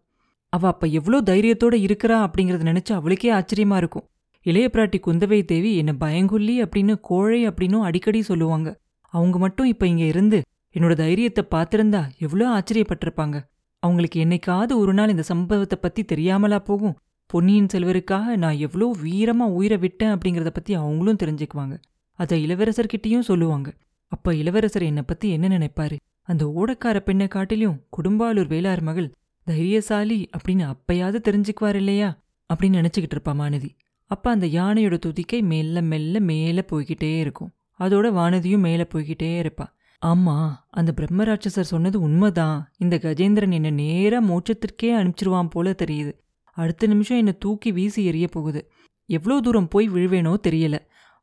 அவ 0.49 0.67
அப்ப 0.69 0.87
எவ்வளோ 0.87 1.19
தைரியத்தோட 1.21 1.75
இருக்கிறா 1.87 2.17
அப்படிங்கறத 2.27 2.65
நினைச்சு 2.71 2.93
அவளுக்கே 2.93 3.31
ஆச்சரியமா 3.33 3.77
இருக்கும். 3.77 4.07
இளைய 4.47 4.71
பிராட்டி 4.73 4.99
குந்தவை 5.07 5.45
தேவி 5.45 5.77
என்ன 5.77 5.93
பயங்கொல்லி 5.93 6.63
அப்படின்னு 6.63 6.95
கோழை 7.01 7.49
அப்படின்னும் 7.49 7.81
அடிக்கடி 7.81 8.23
சொல்லுவாங்க. 8.23 8.69
அவங்க 9.15 9.39
மட்டும் 9.39 9.67
இப்ப 9.67 9.87
இங்க 9.87 10.05
இருந்து 10.05 10.39
என்னோட 10.75 10.95
தைரியத்தை 10.95 11.45
பார்த்திருந்தா 11.51 12.03
எவ்வளோ 12.19 12.49
ஆச்சரியப்பட்டிருப்பாங்க. 12.49 13.37
அவங்களுக்கு 13.83 14.19
என்னைக்காவது 14.25 14.73
ஒரு 14.77 14.95
நாள் 14.95 15.09
இந்த 15.09 15.23
சம்பவத்தை 15.23 15.79
பத்தி 15.81 16.03
தெரியாமலா 16.03 16.59
போகும். 16.59 16.97
பொன்னியின் 17.27 17.71
செல்வருக்காக 17.73 18.37
நான் 18.37 18.57
எவ்வளோ 18.57 18.87
வீரமா 19.03 19.47
உயிரை 19.59 19.79
விட்டேன் 19.79 20.13
அப்படிங்கறத 20.15 20.51
பத்தி 20.51 20.75
அவங்களும் 20.75 21.21
தெரிஞ்சுக்குவாங்க. 21.23 21.75
அதை 22.19 22.47
இளவரசர்கிட்டையும் 22.47 23.29
சொல்லுவாங்க. 23.31 23.69
அப்ப 24.13 24.35
இளவரசர் 24.35 24.83
என்னை 24.83 25.03
பத்தி 25.03 25.31
என்ன 25.31 25.49
நினைப்பாரு? 25.49 25.97
அந்த 26.23 26.45
ஓடக்கார 26.57 26.99
பெண்ணை 26.99 27.29
காட்டிலும் 27.29 27.77
குடும்பாலூர் 27.97 28.51
வேளார் 28.55 28.81
மகள் 28.81 29.15
தைரியசாலி 29.47 30.29
அப்படின்னு 30.39 30.65
அப்பயாவது 30.73 31.19
தெரிஞ்சுக்குவார் 31.29 31.75
இல்லையா? 31.75 32.09
அப்படின்னு 32.51 32.79
நினைச்சுக்கிட்டு 32.79 33.17
இருப்பா 33.17 33.33
மானதி. 33.33 33.71
அப்ப 34.11 34.31
அந்த 34.31 34.47
யானையோட 34.47 34.97
துதிக்கை 35.07 35.43
மெல்ல 35.43 35.81
மெல்ல 35.83 36.21
மேல 36.21 36.65
போய்கிட்டே 36.71 37.19
இருக்கும். 37.19 37.53
அதோட 37.79 38.07
வானதியும் 38.19 38.59
மேல 38.59 38.87
போய்கிட்டே 38.95 39.31
இருப்பா. 39.43 39.67
ஆமா 40.03 40.35
அந்த 40.71 40.95
பிரம்மராட்சசர் 40.97 41.71
சொன்னது 41.73 42.01
உண்மைதான். 42.01 42.73
இந்த 42.79 42.99
கஜேந்திரன் 43.03 43.53
என்ன 43.53 43.71
நேரா 43.71 44.21
மோட்சத்திற்கே 44.23 44.93
அனுப்பிச்சிருவான் 45.01 45.51
போல 45.51 45.75
தெரியுது. 45.85 46.13
அடுத்த 46.57 46.87
நிமிஷம் 46.87 47.17
என்னை 47.17 47.39
தூக்கி 47.39 47.73
வீசி 47.73 48.11
எறிய 48.11 48.27
போகுது. 48.31 48.71
எவ்வளோ 49.11 49.41
தூரம் 49.41 49.69
போய் 49.69 49.91
விழுவேனோ 49.91 50.35
தெரியல. 50.49 50.77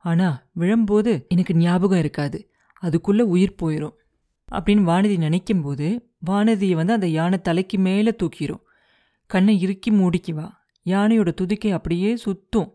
ஆனா 0.06 0.28
விழும்போது 0.54 1.26
எனக்கு 1.30 1.56
ஞாபகம் 1.56 2.00
இருக்காது. 2.00 2.52
அதுக்குள்ள 2.82 3.20
உயிர் 3.20 3.56
போயிடும் 3.62 3.96
அப்படின்னு 4.52 4.84
வானதி 4.90 5.18
நினைக்கும்போது 5.18 6.00
வானதியை 6.26 6.72
வந்து 6.72 6.94
அந்த 6.94 7.08
யானை 7.08 7.42
தலைக்கு 7.42 7.78
மேலே 7.78 8.16
தூக்கிடும் 8.24 8.66
கண்ணை 9.26 9.62
இறுக்கி 9.62 9.92
மூடிக்குவா 9.92 10.50
யானையோட 10.86 11.34
துதிக்கை 11.34 11.72
அப்படியே 11.72 12.18
சுத்தும். 12.26 12.70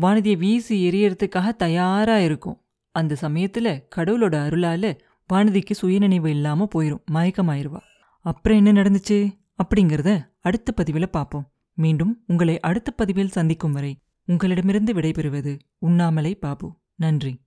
வானதியை 0.00 0.36
வீசி 0.36 0.90
எரியறதுக்காக 0.90 1.48
தயாராக 1.48 2.22
இருக்கும். 2.22 2.60
அந்த 2.90 3.14
சமயத்தில் 3.14 3.88
கடவுளோட 3.96 4.34
அருளால 4.46 4.98
வானதிக்கு 5.32 5.72
சுயநினைவு 5.72 6.30
இல்லாமல் 6.30 6.68
போயிடும் 6.74 7.02
மயக்கமாயிருவா. 7.12 7.80
அப்புறம் 8.20 8.64
என்ன 8.64 8.82
நடந்துச்சு? 8.82 9.38
அப்படிங்கிறத 9.62 10.28
அடுத்த 10.40 10.72
பதிவில் 10.72 11.10
பார்ப்போம் 11.10 11.52
மீண்டும் 11.74 12.24
உங்களை 12.26 12.60
அடுத்த 12.60 12.90
பதிவில் 12.90 13.28
சந்திக்கும் 13.28 13.72
வரை 13.72 13.98
உங்களிடமிருந்து 14.24 14.92
விடைபெறுவது 14.92 15.58
உண்ணாமலை 15.78 16.34
பாபு. 16.34 16.76
நன்றி. 16.94 17.45